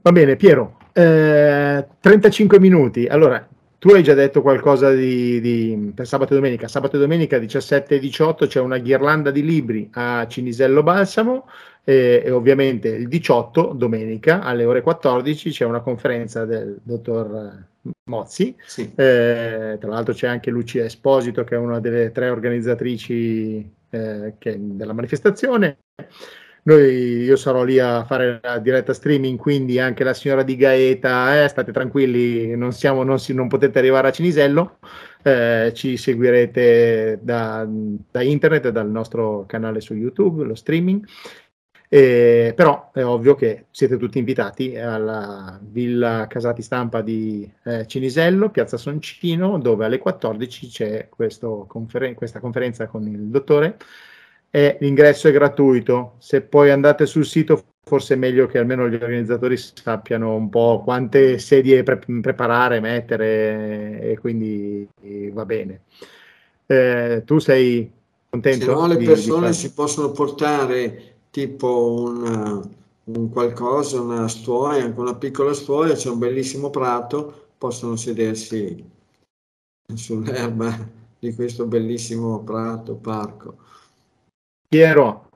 Va 0.00 0.12
bene, 0.12 0.36
Piero, 0.36 0.78
eh, 0.94 1.86
35 2.00 2.58
minuti. 2.58 3.06
Allora, 3.06 3.46
tu 3.78 3.90
hai 3.90 4.02
già 4.02 4.14
detto 4.14 4.40
qualcosa 4.40 4.94
di, 4.94 5.42
di, 5.42 5.92
per 5.94 6.06
sabato 6.06 6.32
e 6.32 6.36
domenica. 6.36 6.68
Sabato 6.68 6.96
e 6.96 7.00
domenica 7.00 7.36
17 7.36 7.96
e 7.96 7.98
18 7.98 8.46
c'è 8.46 8.60
una 8.60 8.78
ghirlanda 8.78 9.30
di 9.30 9.44
libri 9.44 9.90
a 9.92 10.26
Cinisello 10.26 10.82
Balsamo 10.82 11.46
e, 11.84 12.22
e, 12.24 12.30
ovviamente 12.30 12.88
il 12.88 13.08
18 13.08 13.74
domenica 13.74 14.40
alle 14.40 14.64
ore 14.64 14.80
14 14.80 15.50
c'è 15.50 15.66
una 15.66 15.80
conferenza 15.80 16.46
del 16.46 16.78
dottor 16.82 17.62
Mozzi. 18.04 18.56
Sì. 18.64 18.90
Eh, 18.94 19.76
tra 19.78 19.90
l'altro 19.90 20.14
c'è 20.14 20.28
anche 20.28 20.50
Lucia 20.50 20.82
Esposito 20.82 21.44
che 21.44 21.56
è 21.56 21.58
una 21.58 21.78
delle 21.78 22.10
tre 22.10 22.30
organizzatrici 22.30 23.82
eh, 23.94 24.34
che, 24.38 24.56
della 24.58 24.92
manifestazione. 24.92 25.78
Noi, 26.66 27.22
io 27.22 27.36
sarò 27.36 27.62
lì 27.62 27.78
a 27.78 28.04
fare 28.04 28.40
la 28.42 28.58
diretta 28.58 28.94
streaming, 28.94 29.38
quindi 29.38 29.78
anche 29.78 30.02
la 30.02 30.14
signora 30.14 30.42
di 30.42 30.56
Gaeta, 30.56 31.44
eh, 31.44 31.48
state 31.48 31.72
tranquilli, 31.72 32.56
non, 32.56 32.72
siamo, 32.72 33.02
non, 33.02 33.18
si, 33.18 33.34
non, 33.34 33.48
potete 33.48 33.78
arrivare 33.78 34.08
a 34.08 34.12
Cinisello, 34.12 34.78
eh, 35.22 35.72
ci 35.74 35.98
seguirete 35.98 37.18
da, 37.20 37.68
da 37.68 38.22
internet, 38.22 38.70
dal 38.70 38.90
nostro 38.90 39.44
canale 39.46 39.82
su 39.82 39.94
YouTube, 39.94 40.44
lo 40.44 40.54
streaming. 40.54 41.06
Eh, 41.94 42.54
però 42.56 42.90
è 42.92 43.04
ovvio 43.04 43.36
che 43.36 43.66
siete 43.70 43.96
tutti 43.96 44.18
invitati 44.18 44.76
alla 44.76 45.60
Villa 45.62 46.26
Casati 46.28 46.60
Stampa 46.60 47.02
di 47.02 47.48
eh, 47.62 47.86
Cinisello, 47.86 48.50
Piazza 48.50 48.76
Soncino, 48.76 49.60
dove 49.60 49.84
alle 49.84 49.98
14 49.98 50.66
c'è 50.66 51.08
conferen- 51.08 52.14
questa 52.14 52.40
conferenza 52.40 52.88
con 52.88 53.06
il 53.06 53.28
dottore 53.28 53.76
e 54.50 54.76
l'ingresso 54.80 55.28
è 55.28 55.30
gratuito. 55.30 56.16
Se 56.18 56.40
poi 56.40 56.72
andate 56.72 57.06
sul 57.06 57.24
sito, 57.24 57.62
forse 57.84 58.14
è 58.14 58.16
meglio 58.16 58.48
che 58.48 58.58
almeno 58.58 58.88
gli 58.88 58.94
organizzatori 58.94 59.56
sappiano 59.56 60.34
un 60.34 60.48
po' 60.48 60.82
quante 60.82 61.38
sedie 61.38 61.84
pre- 61.84 62.02
preparare, 62.20 62.80
mettere 62.80 64.00
e 64.00 64.18
quindi 64.18 64.84
va 65.30 65.44
bene. 65.44 65.82
Eh, 66.66 67.22
tu 67.24 67.38
sei 67.38 67.88
contento? 68.28 68.64
Se 68.64 68.72
no, 68.72 68.86
le 68.88 68.96
persone 68.96 69.46
di 69.46 69.54
si 69.54 69.72
possono 69.72 70.10
portare 70.10 71.13
tipo 71.34 71.94
una, 71.94 72.62
un 73.06 73.28
qualcosa, 73.28 74.00
una 74.00 74.28
stuoia, 74.28 74.84
anche 74.84 75.00
una 75.00 75.16
piccola 75.16 75.52
stuoia, 75.52 75.94
c'è 75.94 76.08
un 76.08 76.20
bellissimo 76.20 76.70
prato, 76.70 77.48
possono 77.58 77.96
sedersi 77.96 78.88
sull'erba 79.92 80.78
di 81.18 81.34
questo 81.34 81.66
bellissimo 81.66 82.44
prato, 82.44 82.94
parco. 82.94 83.56
Piero, 84.68 85.28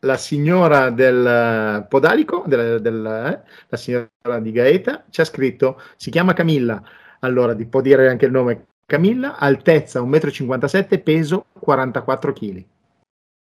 la 0.00 0.16
signora 0.16 0.88
del 0.88 1.84
Podalico, 1.90 2.44
del, 2.46 2.80
del, 2.80 3.04
eh, 3.04 3.42
la 3.68 3.76
signora 3.76 4.40
di 4.40 4.50
Gaeta, 4.50 5.04
ci 5.10 5.20
ha 5.20 5.24
scritto, 5.24 5.78
si 5.96 6.08
chiama 6.08 6.32
Camilla, 6.32 6.82
allora 7.20 7.54
può 7.68 7.82
dire 7.82 8.08
anche 8.08 8.24
il 8.24 8.32
nome 8.32 8.68
Camilla, 8.86 9.36
altezza 9.36 10.00
1,57 10.00 10.96
m, 10.96 11.02
peso 11.02 11.44
44 11.60 12.32
kg. 12.32 12.64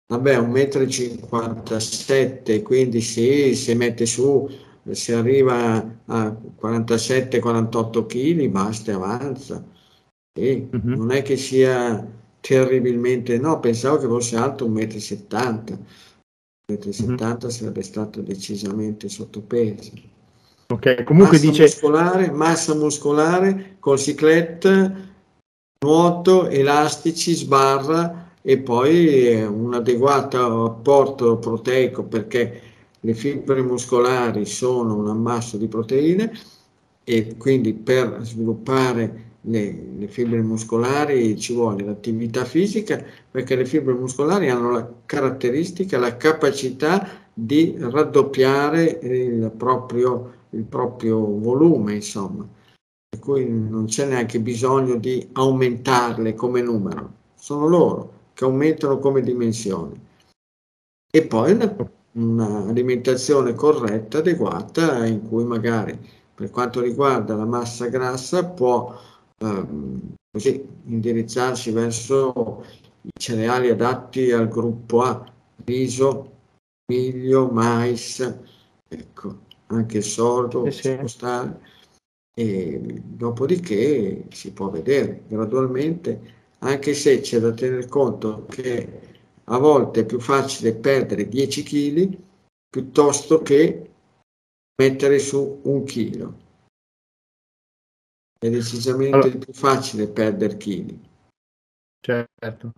Vabbè, 0.08 0.38
1,57 0.38 2.60
m, 2.60 2.62
quindi 2.62 3.02
sì, 3.02 3.56
si 3.56 3.74
mette 3.74 4.06
su, 4.06 4.48
si 4.92 5.12
arriva 5.14 5.84
a 6.06 6.38
47-48 6.62 8.06
kg, 8.06 8.48
basta 8.50 8.92
e 8.92 8.94
avanza. 8.94 9.66
Sì, 10.32 10.70
mm-hmm. 10.76 10.94
Non 10.94 11.12
è 11.12 11.24
che 11.24 11.38
sia 11.38 12.08
terribilmente, 12.40 13.40
no, 13.40 13.60
pensavo 13.60 13.98
che 13.98 14.06
fosse 14.06 14.36
alto 14.36 14.70
1,70 14.70 15.74
m. 15.74 15.80
1,70 16.72 17.04
m 17.04 17.12
mm-hmm. 17.12 17.48
sarebbe 17.48 17.82
stato 17.82 18.22
decisamente 18.22 19.10
sottopeso. 19.10 19.92
Ok, 20.68 21.04
comunque 21.04 21.38
massa 21.38 21.50
dice... 21.50 21.64
Muscolare, 21.64 22.30
massa 22.30 22.76
muscolare, 22.76 23.78
col 23.80 23.98
ciclette, 23.98 25.14
nuoto, 25.84 26.48
elastici, 26.48 27.34
sbarra 27.34 28.25
e 28.48 28.60
poi 28.60 29.42
un 29.44 29.74
adeguato 29.74 30.66
apporto 30.66 31.38
proteico 31.38 32.04
perché 32.04 32.62
le 33.00 33.14
fibre 33.16 33.64
muscolari 33.64 34.46
sono 34.46 34.96
un 34.96 35.08
ammasso 35.08 35.58
di 35.58 35.68
proteine 35.68 36.32
e 37.04 37.38
quindi 37.38 37.74
per 37.74 38.20
sviluppare 38.22 39.24
le, 39.42 39.88
le, 39.98 40.08
fibre 40.08 40.44
muscolari 40.44 41.40
ci 41.40 41.54
vuole 41.54 41.84
l'attività 41.84 42.46
fisica 42.46 43.04
perché 43.32 43.56
le 43.56 43.66
fibre 43.66 43.94
muscolari 43.94 44.50
hanno 44.50 44.70
la 44.70 44.88
caratteristica, 45.08 45.98
la 45.98 46.16
capacità 46.16 47.08
di 47.34 47.76
raddoppiare 47.80 49.00
il 49.02 49.52
proprio, 49.58 50.34
il 50.52 50.64
proprio 50.64 51.18
volume, 51.18 51.96
insomma. 51.96 52.48
Per 53.10 53.20
cui 53.20 53.50
non 53.50 53.86
c'è 53.86 54.06
neanche 54.06 54.40
bisogno 54.40 54.96
di 54.98 55.30
aumentarle 55.34 56.36
come 56.36 56.62
numero, 56.62 57.12
sono 57.36 57.68
loro 57.68 58.15
che 58.36 58.44
aumentano 58.44 59.00
come 59.00 59.22
dimensione. 59.22 60.00
E 61.12 61.26
poi 61.26 61.58
un'alimentazione 62.12 63.56
corretta, 63.56 64.20
adeguata, 64.20 65.08
in 65.08 65.28
cui 65.28 65.44
magari 65.44 65.98
per 66.36 66.52
quanto 66.52 66.82
riguarda 66.82 67.34
la 67.34 67.46
massa 67.46 67.88
grassa 67.88 68.46
può 68.46 68.94
Ehm, 69.38 70.16
così 70.32 70.66
indirizzarsi 70.86 71.72
verso 71.72 72.64
i 73.02 73.10
cereali 73.20 73.70
adatti 73.70 74.32
al 74.32 74.48
gruppo 74.48 75.02
A, 75.02 75.34
riso, 75.66 76.32
miglio, 76.88 77.48
mais, 77.50 78.38
ecco, 78.88 79.40
anche 79.68 79.98
il 79.98 80.04
sordo, 80.04 80.66
eh 80.66 80.72
sì. 80.72 80.98
E 82.38 83.02
dopodiché 83.04 84.26
si 84.30 84.52
può 84.52 84.70
vedere 84.70 85.24
gradualmente, 85.28 86.34
anche 86.66 86.94
se 86.94 87.22
c'è 87.22 87.40
da 87.40 87.52
tenere 87.52 87.88
conto 87.88 88.46
che 88.46 89.02
a 89.46 89.58
volte 89.58 90.02
è 90.02 90.06
più 90.06 90.20
facile 90.20 90.74
perdere 90.74 91.28
10 91.28 91.64
kg 91.64 92.18
piuttosto 92.68 93.42
che 93.42 93.90
mettere 94.82 95.20
su 95.20 95.62
un 95.64 95.84
chilo. 95.84 96.44
È 98.38 98.50
decisamente 98.50 99.16
allora, 99.16 99.38
più 99.38 99.54
facile 99.54 100.08
perdere 100.08 100.58
chili. 100.58 101.00
Certo, 102.02 102.74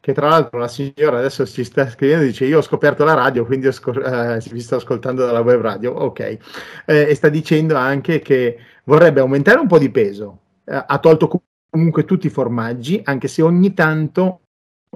che 0.00 0.12
tra 0.12 0.28
l'altro 0.28 0.58
la 0.58 0.68
signora 0.68 1.18
adesso 1.18 1.44
si 1.44 1.64
sta 1.64 1.88
scrivendo 1.88 2.24
e 2.24 2.28
dice 2.28 2.46
io 2.46 2.58
ho 2.58 2.62
scoperto 2.62 3.04
la 3.04 3.14
radio, 3.14 3.44
quindi 3.44 3.70
scor- 3.72 4.04
eh, 4.04 4.42
vi 4.50 4.60
sto 4.60 4.76
ascoltando 4.76 5.24
dalla 5.24 5.40
web 5.40 5.60
radio, 5.60 5.92
ok, 5.92 6.20
eh, 6.20 6.38
e 6.86 7.14
sta 7.14 7.28
dicendo 7.28 7.76
anche 7.76 8.20
che 8.20 8.58
vorrebbe 8.84 9.20
aumentare 9.20 9.60
un 9.60 9.68
po' 9.68 9.78
di 9.78 9.90
peso, 9.90 10.40
eh, 10.64 10.84
ha 10.86 10.98
tolto 10.98 11.28
comunque 11.72 12.04
tutti 12.04 12.26
i 12.26 12.30
formaggi, 12.30 13.00
anche 13.02 13.28
se 13.28 13.40
ogni 13.40 13.72
tanto 13.72 14.42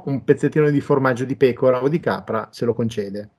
un 0.04 0.22
pezzettino 0.24 0.68
di 0.68 0.82
formaggio 0.82 1.24
di 1.24 1.34
pecora 1.34 1.82
o 1.82 1.88
di 1.88 2.00
capra 2.00 2.50
se 2.52 2.66
lo 2.66 2.74
concede. 2.74 3.30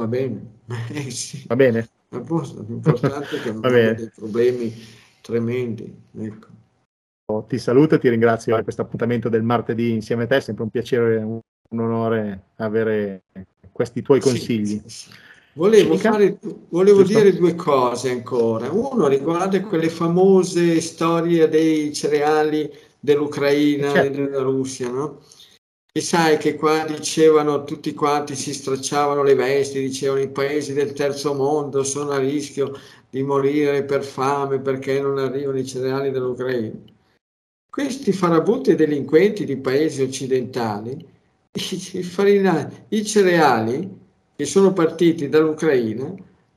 Va 0.00 0.06
bene, 0.06 0.60
eh, 0.92 1.10
sì. 1.10 1.44
va 1.48 1.56
bene. 1.56 1.88
L'importante 2.10 3.38
è 3.38 3.42
che 3.42 3.50
non 3.52 3.64
abbia 3.64 3.94
dei 3.94 4.10
problemi 4.14 4.72
tremendi. 5.20 6.02
Ecco. 6.18 6.60
Ti 7.48 7.58
saluto 7.58 7.96
e 7.96 7.98
ti 7.98 8.08
ringrazio 8.08 8.54
per 8.54 8.62
questo 8.62 8.82
appuntamento 8.82 9.28
del 9.28 9.42
martedì 9.42 9.90
insieme 9.90 10.24
a 10.24 10.26
te, 10.26 10.36
è 10.36 10.40
sempre 10.40 10.62
un 10.62 10.70
piacere, 10.70 11.16
un, 11.16 11.40
onore 11.70 12.50
avere 12.56 13.24
questi 13.72 14.02
tuoi 14.02 14.20
consigli. 14.20 14.80
Sì, 14.80 14.82
sì. 14.86 15.10
Volevo, 15.54 15.98
fare, 15.98 16.38
volevo 16.70 17.02
dire 17.02 17.36
due 17.36 17.54
cose 17.54 18.10
ancora. 18.10 18.70
Uno 18.70 19.06
riguarda 19.06 19.60
quelle 19.60 19.90
famose 19.90 20.80
storie 20.80 21.46
dei 21.48 21.92
cereali 21.92 22.72
dell'Ucraina 22.98 23.90
certo. 23.90 24.06
e 24.06 24.24
della 24.24 24.42
Russia, 24.42 24.88
no? 24.88 25.20
E 25.94 26.00
sai 26.00 26.38
che 26.38 26.54
qua 26.54 26.86
dicevano 26.86 27.64
tutti 27.64 27.92
quanti 27.92 28.34
si 28.34 28.54
stracciavano 28.54 29.22
le 29.22 29.34
vesti, 29.34 29.78
dicevano 29.78 30.22
i 30.22 30.30
paesi 30.30 30.72
del 30.72 30.94
terzo 30.94 31.34
mondo 31.34 31.84
sono 31.84 32.12
a 32.12 32.18
rischio 32.18 32.72
di 33.10 33.22
morire 33.22 33.84
per 33.84 34.02
fame 34.02 34.58
perché 34.58 35.00
non 35.00 35.18
arrivano 35.18 35.58
i 35.58 35.66
cereali 35.66 36.10
dall'Ucraina. 36.10 36.78
Questi 37.68 38.12
farabutti 38.12 38.74
delinquenti 38.74 39.44
di 39.44 39.58
paesi 39.58 40.00
occidentali, 40.00 40.96
i, 41.52 42.02
farinati, 42.02 42.84
i 42.96 43.04
cereali 43.04 44.00
che 44.36 44.44
sono 44.44 44.72
partiti 44.72 45.28
dall'Ucraina, 45.28 46.14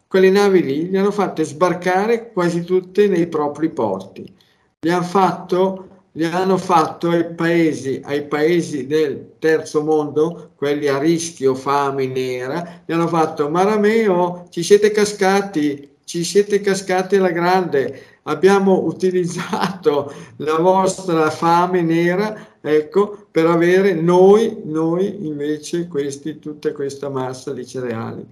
quelle 0.08 0.30
navi 0.30 0.64
lì 0.64 0.90
li 0.90 0.98
hanno 0.98 1.12
fatte 1.12 1.44
sbarcare 1.44 2.32
quasi 2.32 2.64
tutte 2.64 3.08
nei 3.08 3.28
propri 3.28 3.70
porti. 3.70 4.34
Li 4.80 4.90
hanno 4.92 5.04
fatto 5.04 5.90
li 6.16 6.24
hanno 6.24 6.58
fatto 6.58 7.10
ai 7.10 7.34
paesi, 7.34 8.02
ai 8.04 8.26
paesi, 8.26 8.88
del 8.88 9.34
terzo 9.38 9.84
mondo, 9.84 10.52
quelli 10.56 10.88
a 10.88 10.98
rischio 10.98 11.56
fame 11.56 12.08
nera, 12.08 12.84
gli 12.86 12.94
hanno 12.94 13.08
fatto 13.08 13.50
Marameo, 13.50 14.48
ci 14.50 14.64
siete 14.64 14.92
cascati, 14.92 15.98
ci 16.06 16.24
siete 16.24 16.62
cascati 16.62 17.18
alla 17.18 17.32
grande, 17.32 18.15
abbiamo 18.28 18.84
utilizzato 18.84 20.12
la 20.38 20.58
vostra 20.58 21.30
fame 21.30 21.82
nera, 21.82 22.60
ecco, 22.62 23.28
per 23.32 23.46
avere 23.46 23.94
noi, 23.94 24.62
noi 24.66 25.26
invece 25.26 25.88
questi, 25.88 26.40
tutta 26.40 26.72
questa 26.74 27.10
massa 27.10 27.54
di 27.54 27.66
cereali. 27.66 28.26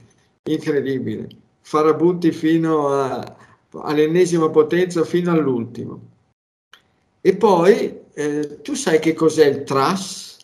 Incredibile. 0.44 1.28
Farabutti 1.62 2.32
fino 2.32 2.88
all'ennesima 3.72 4.50
potenza, 4.50 5.04
fino 5.04 5.32
all'ultimo. 5.32 6.12
E 7.22 7.36
poi, 7.38 8.02
eh, 8.14 8.62
tu 8.62 8.74
sai 8.74 9.00
che 9.00 9.14
cos'è 9.14 9.46
il 9.46 9.64
TRAS? 9.64 10.38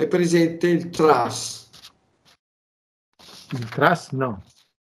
Hai 0.00 0.08
presente 0.08 0.68
il 0.68 0.88
TRAS? 0.88 1.68
Il 3.50 3.68
TRAS 3.68 4.10
no. 4.12 4.42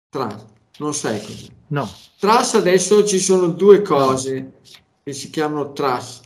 TRAS, 0.09 0.45
non 0.77 0.93
sai 0.93 1.21
cos'è. 1.21 1.47
No. 1.67 1.89
TRAS 2.19 2.55
adesso 2.55 3.05
ci 3.05 3.19
sono 3.19 3.47
due 3.47 3.81
cose 3.81 4.53
che 5.03 5.13
si 5.13 5.29
chiamano 5.29 5.73
TRAS. 5.73 6.21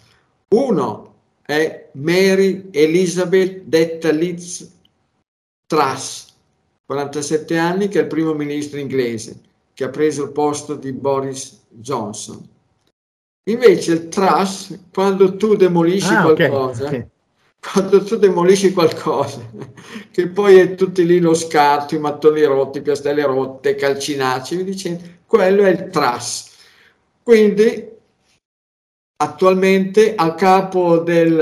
Uno 0.50 1.14
è 1.42 1.90
Mary 1.94 2.70
Elizabeth 2.72 3.64
detta 3.64 4.12
Liz 4.12 4.70
Truss, 5.68 6.28
47 6.86 7.58
anni, 7.58 7.88
che 7.88 8.00
è 8.00 8.02
il 8.02 8.08
primo 8.08 8.34
ministro 8.34 8.80
inglese, 8.80 9.40
che 9.74 9.86
ha 9.86 9.90
preso 9.90 10.24
il 10.24 10.32
posto 10.32 10.76
di 10.76 10.92
Boris 10.92 11.62
Johnson. 11.70 12.46
Invece 13.50 13.94
il 13.94 14.10
Truss, 14.10 14.78
quando 14.92 15.36
tu 15.38 15.56
demolisci 15.56 16.14
ah, 16.14 16.22
qualcosa, 16.24 16.86
okay, 16.88 17.00
okay. 17.00 17.10
Quando 17.62 18.04
tu 18.04 18.16
demolisci 18.16 18.74
qualcosa, 18.74 19.40
che 20.12 20.28
poi 20.28 20.58
è 20.58 20.74
tutti 20.74 21.06
lì 21.06 21.20
lo 21.20 21.36
scarto, 21.36 21.94
i 21.94 22.00
mattoni 22.00 22.44
rotti, 22.44 22.82
piastelle 22.82 23.24
rotte, 23.24 23.76
calcinacci, 23.76 24.64
dicendo, 24.64 25.04
quello 25.28 25.64
è 25.64 25.70
il 25.70 25.90
Truss. 25.90 26.58
Quindi 27.22 27.90
attualmente 29.18 30.16
a 30.16 30.34
capo 30.34 30.98
del 30.98 31.38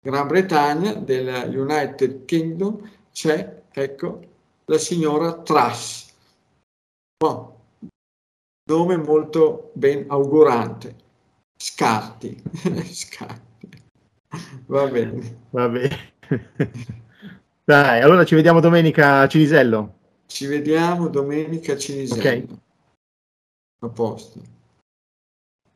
Gran 0.00 0.26
Bretagna, 0.26 0.94
del 0.94 1.56
United 1.56 2.24
Kingdom, 2.24 2.90
c'è, 3.12 3.62
ecco, 3.70 4.20
la 4.64 4.78
signora 4.78 5.32
Truss. 5.42 6.12
Oh, 7.24 7.60
nome 8.68 8.96
molto 8.96 9.70
ben 9.74 10.06
augurante. 10.08 10.96
Scarti. 11.56 12.42
Scarti. 12.84 13.45
Va 14.66 14.86
bene. 14.86 15.38
Va 15.50 15.68
bene. 15.68 16.14
Dai, 17.64 18.00
allora 18.00 18.24
ci 18.24 18.34
vediamo 18.34 18.60
domenica 18.60 19.20
a 19.20 19.28
Cinisello. 19.28 19.94
Ci 20.26 20.46
vediamo 20.46 21.08
domenica 21.08 21.72
a 21.72 21.76
Cinisello. 21.78 22.44
Ok. 22.44 22.58
A 23.80 23.88
posto. 23.88 24.40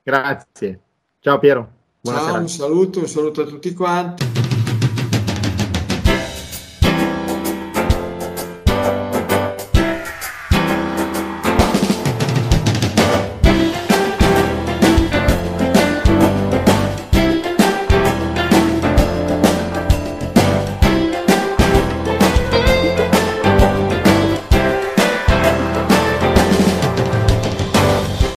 Grazie. 0.03 0.81
Ciao 1.21 1.39
Piero. 1.39 1.73
Buona 2.01 2.19
Ciao, 2.19 2.27
serata. 2.27 2.43
un 2.43 2.49
saluto, 2.49 2.99
un 3.01 3.09
saluto 3.09 3.43
a 3.43 3.47
tutti 3.47 3.73
quanti. 3.75 4.50